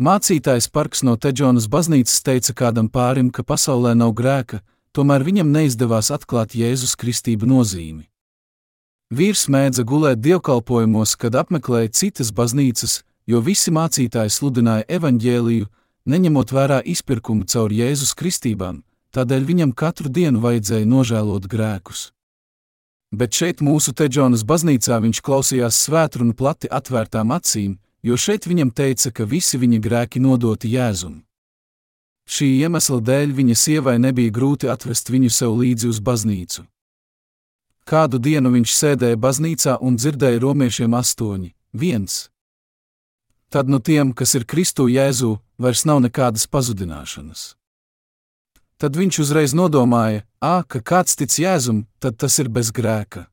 Mācītājs 0.00 0.66
Parks 0.72 1.04
no 1.06 1.14
Teģonas 1.20 1.68
baznīcas 1.70 2.22
teica 2.26 2.54
kādam 2.56 2.88
pārim, 2.90 3.30
ka 3.30 3.44
pasaulē 3.46 3.94
nav 3.94 4.14
grēka, 4.18 4.62
tomēr 4.96 5.22
viņam 5.22 5.52
neizdevās 5.54 6.10
atklāt 6.10 6.56
Jēzus 6.58 6.96
Kristību 6.98 7.46
nozīmi. 7.46 8.08
Vīrs 9.14 9.46
mēdza 9.46 9.84
gulēt 9.86 10.18
dievkalpojumos, 10.24 11.14
kad 11.20 11.36
apmeklēja 11.38 11.92
citas 11.94 12.32
baznīcas, 12.34 13.04
jo 13.26 13.38
visi 13.44 13.70
mācītāji 13.70 14.34
sludināja 14.34 14.88
evaņģēliju, 14.98 15.68
neņemot 16.06 16.54
vērā 16.54 16.80
izpirkumu 16.84 17.44
caur 17.44 17.72
Jēzus 17.72 18.14
Kristībām, 18.14 18.80
tādēļ 19.16 19.44
viņam 19.50 19.76
katru 19.76 20.08
dienu 20.08 20.40
vajadzēja 20.44 20.88
nožēlot 20.88 21.50
grēkus 21.50 22.10
bet 23.10 23.34
šeit 23.34 23.60
mūsu 23.64 23.92
Teģonas 23.96 24.44
baznīcā 24.46 25.00
viņš 25.02 25.20
klausījās 25.26 25.78
svētrunu 25.86 26.34
plati 26.36 26.70
atvērtām 26.70 27.34
acīm, 27.34 27.76
jo 28.02 28.16
šeit 28.16 28.46
viņam 28.46 28.70
teica, 28.70 29.10
ka 29.10 29.26
visi 29.26 29.58
viņa 29.58 29.80
grēki 29.82 30.22
nodoti 30.22 30.70
Jēzum. 30.74 31.20
Šī 32.30 32.46
iemesla 32.62 33.00
dēļ 33.02 33.32
viņa 33.34 33.56
sievai 33.58 33.96
nebija 33.98 34.30
grūti 34.30 34.70
atvest 34.70 35.10
viņu 35.10 35.30
sev 35.34 35.56
līdzi 35.58 35.90
uz 35.90 35.98
baznīcu. 35.98 36.62
Kādu 37.90 38.20
dienu 38.22 38.52
viņš 38.54 38.74
sēdēja 38.76 39.18
baznīcā 39.18 39.80
un 39.82 39.96
dzirdēja 39.98 40.38
romiešiem 40.44 40.94
astoņi, 40.94 41.54
viens. 41.74 42.28
Tad 43.50 43.68
no 43.68 43.80
tiem, 43.82 44.12
kas 44.14 44.36
ir 44.38 44.46
Kristu 44.46 44.86
Jēzu, 44.86 45.40
vairs 45.58 45.82
nav 45.82 45.98
nekādas 46.04 46.46
pazudināšanas. 46.46 47.56
Tad 48.78 48.94
viņš 48.94 49.18
uzreiz 49.24 49.52
nodomāja, 49.58 50.22
ah, 50.38 50.62
ka 50.62 50.78
kāds 50.78 51.18
tic 51.18 51.34
Jēzum, 51.34 51.82
tad 51.98 52.16
tas 52.16 52.38
ir 52.38 52.48
bez 52.48 52.70
grēka. 52.70 53.26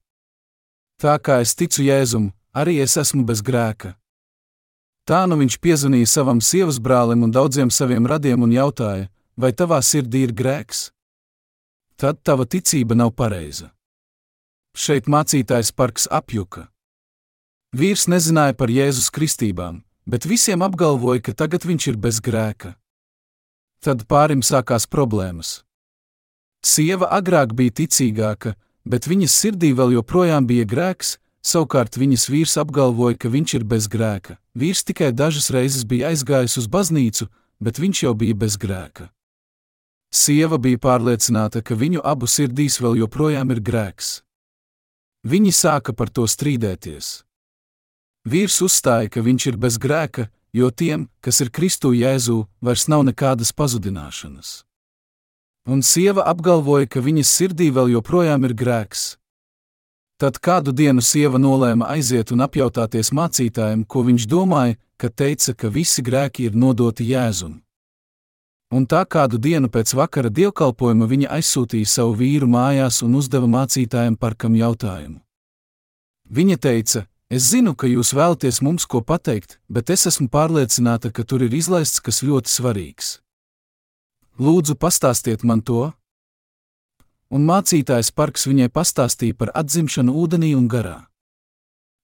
Tā 0.97 1.13
kā 1.21 1.37
es 1.45 1.53
ticu 1.53 1.85
Jēzum, 1.85 2.31
arī 2.51 2.81
es 2.81 2.97
esmu 2.97 3.23
bez 3.29 3.45
grēka. 3.45 3.93
Tā 5.07 5.21
nu 5.29 5.37
viņš 5.39 5.61
piezvanīja 5.63 6.09
savam 6.09 6.41
sievas 6.41 6.81
brālim 6.83 7.21
un 7.23 7.31
daudziem 7.31 7.69
saviem 7.71 8.09
radiem 8.09 8.41
un 8.41 8.51
jautāja, 8.51 9.07
vai 9.37 9.53
tavā 9.53 9.79
sirdī 9.85 10.25
ir 10.25 10.33
grēks? 10.33 10.89
Tad 11.95 12.25
tava 12.25 12.49
ticība 12.49 12.97
nav 12.97 13.13
pareiza. 13.13 13.69
Šeit 14.75 15.07
mācītājs 15.07 15.71
parks 15.71 16.09
apjuka. 16.11 16.67
Vīrs 17.71 18.09
nezināja 18.11 18.57
par 18.57 18.73
Jēzus 18.73 19.07
kristībām, 19.13 19.85
bet 20.07 20.25
visiem 20.25 20.63
apgalvoja, 20.63 21.21
ka 21.21 21.35
tagad 21.35 21.67
viņš 21.67 21.87
ir 21.91 21.97
bez 21.99 22.21
grēka. 22.23 22.75
Tad 23.83 24.07
pārim 24.09 24.41
sākās 24.41 24.87
problēmas. 24.89 25.61
Sieva 26.65 27.11
agrāk 27.13 27.53
bija 27.53 27.75
ticīgāka, 27.83 28.55
bet 28.87 29.05
viņas 29.07 29.35
sirdī 29.35 29.73
vēl 29.77 29.93
joprojām 29.99 30.47
bija 30.49 30.65
grēks, 30.65 31.17
savukārt 31.45 31.99
viņas 31.99 32.25
vīrs 32.31 32.55
apgalvoja, 32.57 33.19
ka 33.19 33.29
viņš 33.29 33.53
ir 33.59 33.67
bez 33.67 33.87
grēka. 33.91 34.39
Vīrs 34.57 34.81
tikai 34.87 35.11
dažas 35.13 35.51
reizes 35.53 35.85
bija 35.85 36.09
aizgājis 36.09 36.57
uz 36.57 36.67
baznīcu, 36.71 37.29
bet 37.61 37.77
viņš 37.77 38.03
jau 38.07 38.15
bija 38.17 38.35
bez 38.35 38.57
grēka. 38.57 39.11
Sieva 40.09 40.57
bija 40.57 40.79
pārliecināta, 40.79 41.61
ka 41.61 41.75
viņu 41.75 42.01
abu 42.03 42.27
sirdīs 42.31 42.79
vēl 42.81 43.03
joprojām 43.03 43.51
ir 43.51 43.61
grēks. 43.61 44.21
Viņi 45.27 45.51
sāka 45.51 45.93
par 45.93 46.09
to 46.09 46.23
strīdēties. 46.23 47.26
Vīrs 48.27 48.59
uzstāja, 48.65 49.07
ka 49.07 49.21
viņš 49.23 49.43
ir 49.53 49.57
bez 49.57 49.77
grēka, 49.79 50.27
jo 50.51 50.67
tiem, 50.71 51.07
kas 51.23 51.39
ir 51.43 51.51
Kristu 51.53 51.93
Jēzū, 51.95 52.41
vairs 52.61 52.87
nav 52.91 53.05
nekādas 53.07 53.53
pazudināšanas. 53.55 54.63
Un 55.67 55.83
sieva 55.83 56.25
apgalvoja, 56.31 56.87
ka 56.91 57.03
viņas 57.03 57.31
sirdī 57.39 57.69
vēl 57.75 57.93
joprojām 57.95 58.43
ir 58.47 58.55
grēks. 58.55 59.15
Tad 60.17 60.39
kādu 60.43 60.73
dienu 60.73 61.03
sieva 61.03 61.37
nolēma 61.37 61.91
aiziet 61.93 62.31
un 62.33 62.43
apjautāties 62.43 63.13
mācītājiem, 63.13 63.85
ko 63.85 64.03
viņš 64.07 64.27
domāja, 64.27 64.75
kad 64.97 65.13
teica, 65.13 65.53
ka 65.53 65.69
visi 65.69 66.01
grēki 66.01 66.47
ir 66.49 66.55
nodoti 66.57 67.05
Jēzum. 67.11 67.59
Un 68.73 68.87
tā 68.91 69.05
kādu 69.07 69.37
dienu 69.39 69.69
pēc 69.71 69.93
vakara 69.95 70.31
dievkalpojuma 70.33 71.07
viņa 71.07 71.29
aizsūtīja 71.37 71.87
savu 71.87 72.17
vīru 72.19 72.49
mājās 72.51 73.03
un 73.05 73.15
uzdeva 73.15 73.47
mācītājiem 73.47 74.17
par 74.19 74.35
kam 74.35 74.57
jautājumu. 74.59 75.21
Viņa 76.27 76.57
teica: 76.59 77.05
Es 77.27 77.49
zinu, 77.51 77.73
ka 77.75 77.89
jūs 77.91 78.13
vēlaties 78.15 78.61
mums 78.63 78.85
ko 78.87 79.01
pateikt, 79.03 79.57
bet 79.67 79.89
es 79.91 80.07
esmu 80.07 80.29
pārliecināta, 80.31 81.11
ka 81.11 81.25
tur 81.27 81.43
ir 81.43 81.51
izlaists 81.51 81.99
kas 81.99 82.21
ļoti 82.23 82.47
svarīgs. 82.47 83.17
Lūdzu, 84.39 84.77
pastāstiet 84.79 85.43
man 85.43 85.59
to, 85.59 85.89
un 87.27 87.43
mācītājs 87.43 88.13
Parks 88.15 88.47
viņai 88.47 88.69
pastāstīja 88.71 89.35
par 89.35 89.51
atzimšanu 89.59 90.15
ūdenī 90.15 90.53
un 90.55 90.69
garā. 90.71 91.09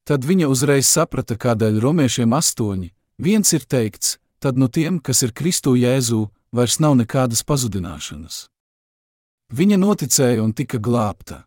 Tad 0.04 0.28
viņa 0.28 0.50
uzreiz 0.52 0.90
saprata, 0.92 1.38
kādēļ 1.40 1.80
romiešiem 1.80 2.36
astoņi, 2.36 2.92
viens 3.24 3.54
ir 3.56 3.64
teikts, 3.64 4.18
tad 4.44 4.60
no 4.60 4.68
tiem, 4.68 5.00
kas 5.00 5.24
ir 5.24 5.32
Kristu 5.32 5.78
Jēzū, 5.80 6.26
vairs 6.52 6.82
nav 6.84 6.98
nekādas 7.00 7.46
pazudināšanas. 7.48 8.50
Viņa 9.56 9.80
noticēja 9.80 10.44
un 10.44 10.52
tika 10.52 10.82
glābta. 10.84 11.46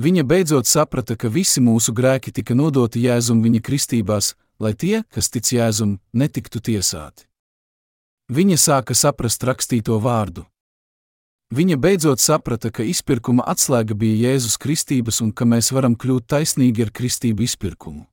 Viņa 0.00 0.22
beidzot 0.24 0.64
saprata, 0.64 1.18
ka 1.20 1.28
visi 1.28 1.60
mūsu 1.60 1.92
grēki 1.92 2.32
tika 2.32 2.54
nodoti 2.56 3.02
Jēzum 3.04 3.42
viņa 3.44 3.60
kristībās, 3.60 4.34
lai 4.56 4.72
tie, 4.72 5.02
kas 5.12 5.28
tic 5.28 5.50
Jēzum, 5.52 5.98
netiktu 6.16 6.62
tiesāti. 6.64 7.26
Viņa 8.32 8.56
sāka 8.56 8.96
saprast 8.96 9.44
rakstīto 9.44 9.98
vārdu. 10.00 10.46
Viņa 11.52 11.76
beidzot 11.76 12.22
saprata, 12.24 12.70
ka 12.72 12.86
izpirkuma 12.88 13.44
atslēga 13.44 13.92
bija 13.92 14.30
Jēzus 14.30 14.56
Kristības 14.56 15.20
un 15.20 15.34
ka 15.36 15.44
mēs 15.44 15.68
varam 15.76 15.92
kļūt 15.92 16.24
taisnīgi 16.24 16.86
ar 16.86 16.92
kristību 16.96 17.44
izpirkumu. 17.44 18.06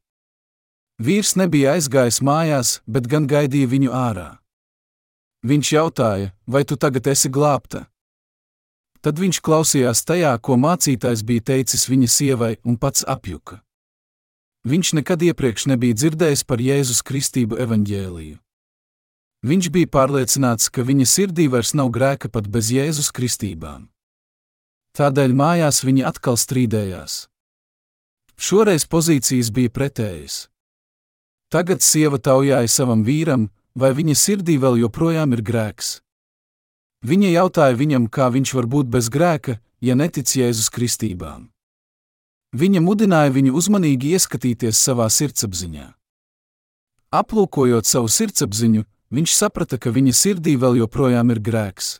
Vīrs 1.00 1.38
nebija 1.39 1.78
aizgājis 1.78 2.20
mājās, 2.20 2.82
bet 2.84 3.08
gan 3.08 3.24
gaidīja 3.32 3.72
viņu 3.72 3.94
ārā. 3.96 4.28
Viņš 5.48 5.72
jautāja, 5.72 6.34
vai 6.44 6.65
tu 6.68 6.76
tagad 6.76 7.08
esi 7.08 7.32
glābta? 7.32 7.86
Tad 9.00 9.20
viņš 9.20 9.40
klausījās 9.40 10.04
tajā, 10.04 10.34
ko 10.44 10.58
mācītājs 10.60 11.24
bija 11.24 11.46
teicis 11.54 11.88
viņa 11.88 12.10
sievai, 12.12 12.54
un 12.68 12.76
pats 12.76 13.06
apjuka. 13.08 13.62
Viņš 14.68 14.92
nekad 15.00 15.24
iepriekš 15.24 15.70
nebija 15.72 15.96
dzirdējis 15.96 16.44
par 16.44 16.60
Jēzus 16.60 17.00
Kristību 17.08 17.62
evaņģēliju. 17.64 18.36
Viņš 19.48 19.70
bija 19.72 19.88
pārliecināts, 19.88 20.68
ka 20.68 20.84
viņa 20.84 21.06
sirdī 21.08 21.48
vairs 21.48 21.72
nav 21.72 21.94
grēka 21.96 22.28
pat 22.28 22.50
bez 22.52 22.74
Jēzus 22.76 23.14
kristībām. 23.16 23.88
Tādēļ 25.00 25.32
mājās 25.32 25.80
viņi 25.88 26.04
atkal 26.04 26.36
strīdējās. 26.36 27.30
Šoreiz 28.36 28.84
pozīcijas 28.84 29.52
bija 29.56 29.72
pretējas. 29.72 30.50
Tagad 31.50 31.80
sieva 31.82 32.20
taujāja 32.20 32.68
savam 32.68 33.06
vīram, 33.08 33.48
vai 33.80 33.94
viņa 33.96 34.16
sirdī 34.20 34.60
vēl 34.60 34.82
joprojām 34.84 35.34
ir 35.38 35.46
grēks. 35.46 36.02
Viņa 37.00 37.30
jautāja 37.32 37.78
viņam, 37.80 38.10
kā 38.12 38.28
viņš 38.28 38.54
var 38.58 38.68
būt 38.68 38.90
bez 38.92 39.08
grēka, 39.08 39.60
ja 39.80 39.96
netic 39.96 40.28
Jēzus 40.28 40.68
kristībām. 40.74 41.48
Viņa 42.52 42.82
mudināja 42.82 43.32
viņu 43.32 43.54
uzmanīgi 43.56 44.16
ieskatīties 44.18 44.76
savā 44.76 45.08
sirdsapziņā. 45.08 45.88
Aplūkojot 47.14 47.86
savu 47.86 48.10
sirdsapziņu, 48.12 48.84
viņš 49.16 49.36
saprata, 49.38 49.78
ka 49.78 49.94
viņa 49.96 50.14
sirdī 50.14 50.58
vēl 50.60 50.82
joprojām 50.82 51.32
ir 51.32 51.40
grēks. 51.40 52.00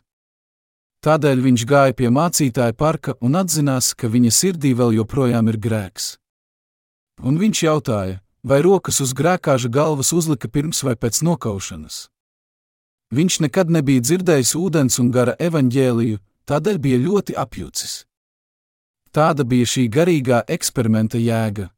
Tādēļ 1.00 1.40
viņš 1.46 1.64
gāja 1.64 1.96
pie 1.96 2.10
mācītāja 2.12 2.76
parka 2.76 3.16
un 3.24 3.38
atzinās, 3.40 3.94
ka 3.96 4.10
viņa 4.12 4.30
sirdī 4.36 4.74
vēl 4.76 4.98
joprojām 4.98 5.48
ir 5.48 5.56
grēks. 5.56 6.18
Un 7.24 7.40
viņš 7.40 7.62
jautāja, 7.64 8.20
vai 8.44 8.60
rokas 8.60 9.00
uz 9.00 9.14
grēkāža 9.16 9.72
galvas 9.72 10.12
uzlika 10.12 10.48
pirms 10.48 10.84
vai 10.84 10.96
pēc 11.00 11.22
nokaušanas. 11.24 12.10
Viņš 13.10 13.40
nekad 13.42 13.70
nebija 13.74 14.04
dzirdējis 14.04 14.54
ūdens 14.54 15.00
un 15.02 15.10
gara 15.10 15.34
evaņģēliju, 15.42 16.20
tādēļ 16.46 16.78
bija 16.78 16.98
ļoti 17.02 17.34
apjucis. 17.34 18.04
Tāda 19.10 19.42
bija 19.42 19.66
šī 19.66 19.88
garīgā 19.90 20.44
eksperimenta 20.46 21.18
jēga. 21.18 21.72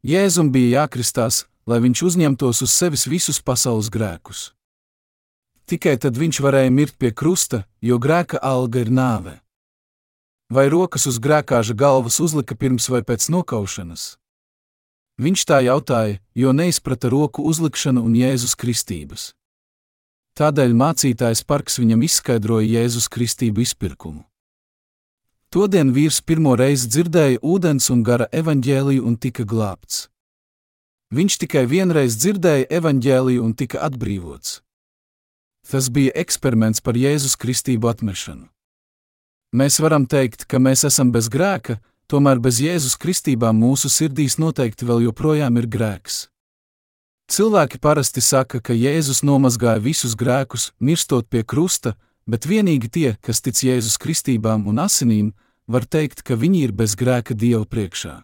Jēzum 0.00 0.48
bija 0.48 0.82
jākristās, 0.82 1.44
lai 1.68 1.82
viņš 1.84 2.02
uzņemtos 2.08 2.62
uz 2.64 2.72
sevis 2.72 3.04
visus 3.04 3.42
pasaules 3.44 3.90
grēkus. 3.92 4.54
Tikai 5.68 5.98
tad 6.00 6.16
viņš 6.16 6.40
varēja 6.40 6.72
mirt 6.72 6.96
pie 6.96 7.12
krusta, 7.12 7.66
jo 7.84 7.98
grēka 8.00 8.40
alga 8.40 8.80
ir 8.80 8.88
nāve. 8.88 9.34
Vai 10.48 10.70
rokas 10.72 11.04
uz 11.04 11.18
grēkāža 11.20 11.76
galvas 11.76 12.16
uzlika 12.24 12.56
pirms 12.56 12.88
vai 12.88 13.02
pēc 13.04 13.28
nokaušanas? 13.28 14.14
Viņš 15.20 15.44
tā 15.44 15.58
jautāja, 15.66 16.22
jo 16.32 16.54
neizprata 16.56 17.10
roku 17.12 17.44
uzlikšanu 17.44 18.00
un 18.00 18.16
Jēzus 18.16 18.56
kristības. 18.56 19.34
Tādēļ 20.38 20.74
mācītājs 20.78 21.42
Parks 21.42 21.80
viņam 21.80 22.04
izskaidroja 22.06 22.68
Jēzus 22.78 23.08
kristību 23.10 23.64
izpirkumu. 23.64 24.22
Todien 25.50 25.90
vīrs 25.96 26.20
pirmo 26.22 26.52
reizi 26.60 26.86
dzirdēja 26.92 27.40
ūdens 27.42 27.88
un 27.90 28.04
gara 28.06 28.28
evaņģēliju 28.30 29.02
un 29.08 29.16
tika 29.18 29.42
glābts. 29.48 30.06
Viņš 31.10 31.38
tikai 31.42 31.64
vienreiz 31.66 32.14
dzirdēja 32.20 32.68
evaņģēliju 32.78 33.42
un 33.42 33.56
tika 33.58 33.82
atbrīvots. 33.88 34.60
Tas 35.66 35.90
bija 35.90 36.14
eksperiments 36.22 36.84
par 36.86 36.94
Jēzus 36.94 37.34
Kristību 37.40 37.90
atmešanu. 37.90 38.46
Mēs 39.58 39.80
varam 39.82 40.06
teikt, 40.06 40.46
ka 40.46 40.60
mēs 40.62 40.84
esam 40.86 41.10
bez 41.10 41.26
grēka, 41.32 41.80
tomēr 42.06 42.38
bez 42.38 42.60
Jēzus 42.62 42.94
Kristībām 43.00 43.58
mūsu 43.58 43.90
sirdīs 43.90 44.38
noteikti 44.38 44.86
vēl 44.86 45.08
joprojām 45.08 45.58
ir 45.58 45.66
grēks. 45.66 46.28
Cilvēki 47.28 47.76
parasti 47.78 48.22
saka, 48.24 48.56
ka 48.64 48.72
Jēzus 48.72 49.20
nomazgāja 49.20 49.82
visus 49.84 50.14
grēkus, 50.16 50.70
mirstot 50.80 51.28
pie 51.28 51.42
krusta, 51.44 51.92
bet 52.24 52.46
vienīgi 52.48 52.88
tie, 52.88 53.10
kas 53.20 53.42
tic 53.44 53.60
Jēzus 53.60 53.98
Kristībām 54.00 54.64
un 54.70 54.80
asinīm, 54.80 55.34
var 55.68 55.84
teikt, 55.84 56.24
ka 56.24 56.38
viņi 56.40 56.62
ir 56.64 56.72
bez 56.72 56.96
grēka 56.96 57.36
Dieva 57.36 57.66
priekšā. 57.68 58.14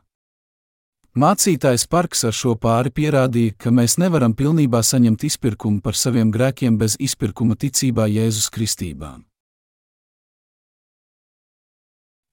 Mācītājs 1.15 1.85
Parks 1.87 2.25
ar 2.27 2.33
šo 2.35 2.57
pāri 2.59 2.91
pierādīja, 2.91 3.55
ka 3.61 3.71
mēs 3.71 4.01
nevaram 4.03 4.33
pilnībā 4.35 4.81
saņemt 4.83 5.23
izpirkumu 5.29 5.85
par 5.85 5.95
saviem 5.95 6.33
grēkiem 6.35 6.81
bez 6.81 6.97
izpirkuma 6.99 7.55
ticībā 7.61 8.09
Jēzus 8.11 8.49
Kristībām. 8.51 9.21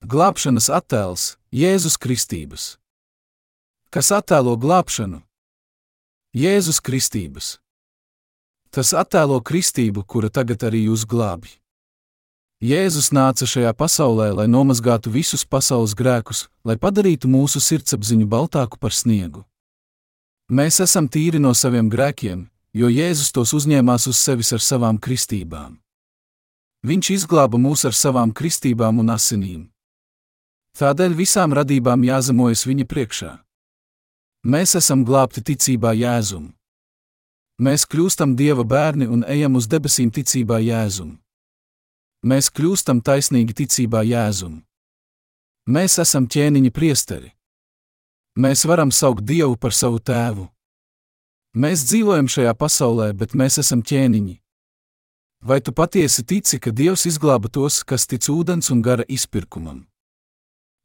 Glābšanas 0.01 0.71
attēls 0.73 1.35
Jēzus 1.53 1.99
Kristības. 2.01 2.79
Kas 3.93 4.09
attēlo 4.15 4.55
glābšanu? 4.57 5.21
Jēzus 6.31 6.77
Kristības. 6.79 7.57
Tas 8.71 8.93
attēlo 8.95 9.41
kristību, 9.43 10.05
kura 10.07 10.29
tagad 10.31 10.61
arī 10.63 10.85
jūs 10.85 11.03
glābj. 11.03 11.57
Jēzus 12.63 13.09
nāca 13.11 13.43
šajā 13.43 13.73
pasaulē, 13.75 14.29
lai 14.37 14.45
nomazgātu 14.47 15.11
visus 15.11 15.43
pasaules 15.43 15.91
grēkus, 15.91 16.45
lai 16.63 16.77
padarītu 16.79 17.27
mūsu 17.27 17.59
sirdsapziņu 17.59 18.29
baltāku 18.31 18.79
par 18.79 18.95
sniegu. 18.95 19.43
Mēs 20.47 20.79
esam 20.79 21.11
tīri 21.11 21.35
no 21.35 21.51
saviem 21.51 21.91
grēkiem, 21.91 22.47
jo 22.79 22.87
Jēzus 22.87 23.35
tos 23.35 23.51
uzņēmās 23.51 24.07
uz 24.07 24.15
sevis 24.15 24.55
ar 24.55 24.63
savām 24.63 25.03
kristībām. 25.03 25.81
Viņš 26.87 27.11
izglāba 27.19 27.59
mūs 27.59 27.83
ar 27.83 27.91
savām 27.91 28.31
kristībām 28.31 29.03
un 29.03 29.11
asinīm. 29.19 29.67
Tādēļ 30.79 31.11
visām 31.11 31.51
radībām 31.51 32.07
jāzemojas 32.07 32.63
viņa 32.71 32.87
priekšā. 32.87 33.35
Mēs 34.41 34.73
esam 34.73 35.03
glābti 35.05 35.43
ticībā 35.45 35.91
Jēzum. 35.93 36.47
Mēs 37.61 37.83
kļūstam 37.85 38.31
Dieva 38.33 38.63
bērni 38.65 39.05
un 39.05 39.21
ejam 39.29 39.59
uz 39.59 39.67
debesīm 39.69 40.09
ticībā 40.09 40.57
Jēzum. 40.65 41.19
Mēs 42.25 42.49
kļūstam 42.49 43.03
taisnīgi 43.05 43.53
ticībā 43.59 44.01
Jēzum. 44.01 44.63
Mēs 45.69 45.99
esam 46.01 46.25
ķēniņa 46.25 46.71
priesteri. 46.73 47.29
Mēs 48.33 48.65
varam 48.65 48.89
saukt 48.89 49.21
Dievu 49.29 49.59
par 49.61 49.77
savu 49.77 50.01
tēvu. 50.01 50.47
Mēs 51.53 51.85
dzīvojam 51.85 52.25
šajā 52.25 52.55
pasaulē, 52.57 53.11
bet 53.13 53.37
mēs 53.37 53.59
esam 53.61 53.85
ķēniņi. 53.85 54.39
Vai 55.45 55.61
tu 55.61 55.69
patiesi 55.69 56.25
tici, 56.25 56.57
ka 56.57 56.73
Dievs 56.73 57.05
izglāba 57.05 57.49
tos, 57.49 57.83
kas 57.85 58.09
tic 58.09 58.25
ūdens 58.25 58.73
un 58.73 58.81
gara 58.81 59.05
izpirkumam? 59.05 59.90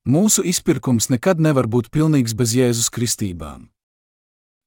Mūsu 0.06 0.44
izpirkums 0.46 1.08
nekad 1.10 1.40
nevar 1.42 1.66
būt 1.66 1.88
pilnīgs 1.90 2.30
bez 2.38 2.52
Jēzus 2.54 2.92
kristībām. 2.94 3.64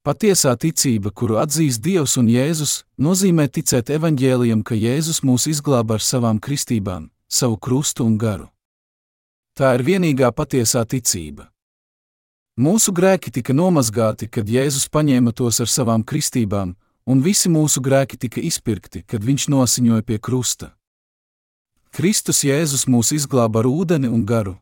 Patiesā 0.04 0.52
ticība, 0.60 1.14
kuru 1.16 1.38
atzīst 1.40 1.80
Dievs 1.80 2.18
un 2.20 2.28
Jēzus, 2.28 2.84
nozīmē 3.00 3.46
ticēt 3.48 3.88
evaņģēlijam, 3.96 4.66
ka 4.68 4.76
Jēzus 4.76 5.24
mūs 5.24 5.48
izglāba 5.48 5.96
ar 5.96 6.04
savām 6.04 6.44
kristībām, 6.44 7.08
savu 7.32 7.56
krustu 7.56 8.04
un 8.04 8.20
garu. 8.20 8.50
Tā 9.56 9.72
ir 9.80 9.88
vienīgā 9.88 10.28
patiesā 10.36 10.84
ticība. 10.84 11.48
Mūsu 12.60 12.92
grēki 12.92 13.32
tika 13.32 13.56
nomazgāti, 13.56 14.28
kad 14.28 14.44
Jēzus 14.44 14.92
paņēma 14.92 15.32
tos 15.32 15.64
ar 15.64 15.72
savām 15.72 16.04
kristībām, 16.04 16.76
un 17.08 17.22
visi 17.24 17.48
mūsu 17.48 17.80
grēki 17.80 18.20
tika 18.20 18.44
izpirkti, 18.44 19.08
kad 19.08 19.24
viņš 19.24 19.48
nosiņoja 19.56 20.04
pie 20.04 20.20
krusta. 20.20 20.74
Kristus 21.96 22.44
Jēzus 22.44 22.90
mūs 22.92 23.16
izglāba 23.16 23.64
ar 23.64 23.72
ūdeni 23.72 24.12
un 24.12 24.28
garu. 24.28 24.60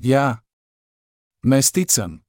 Jā, 0.00 0.40
mēs 1.44 1.72
ticam. 1.72 2.21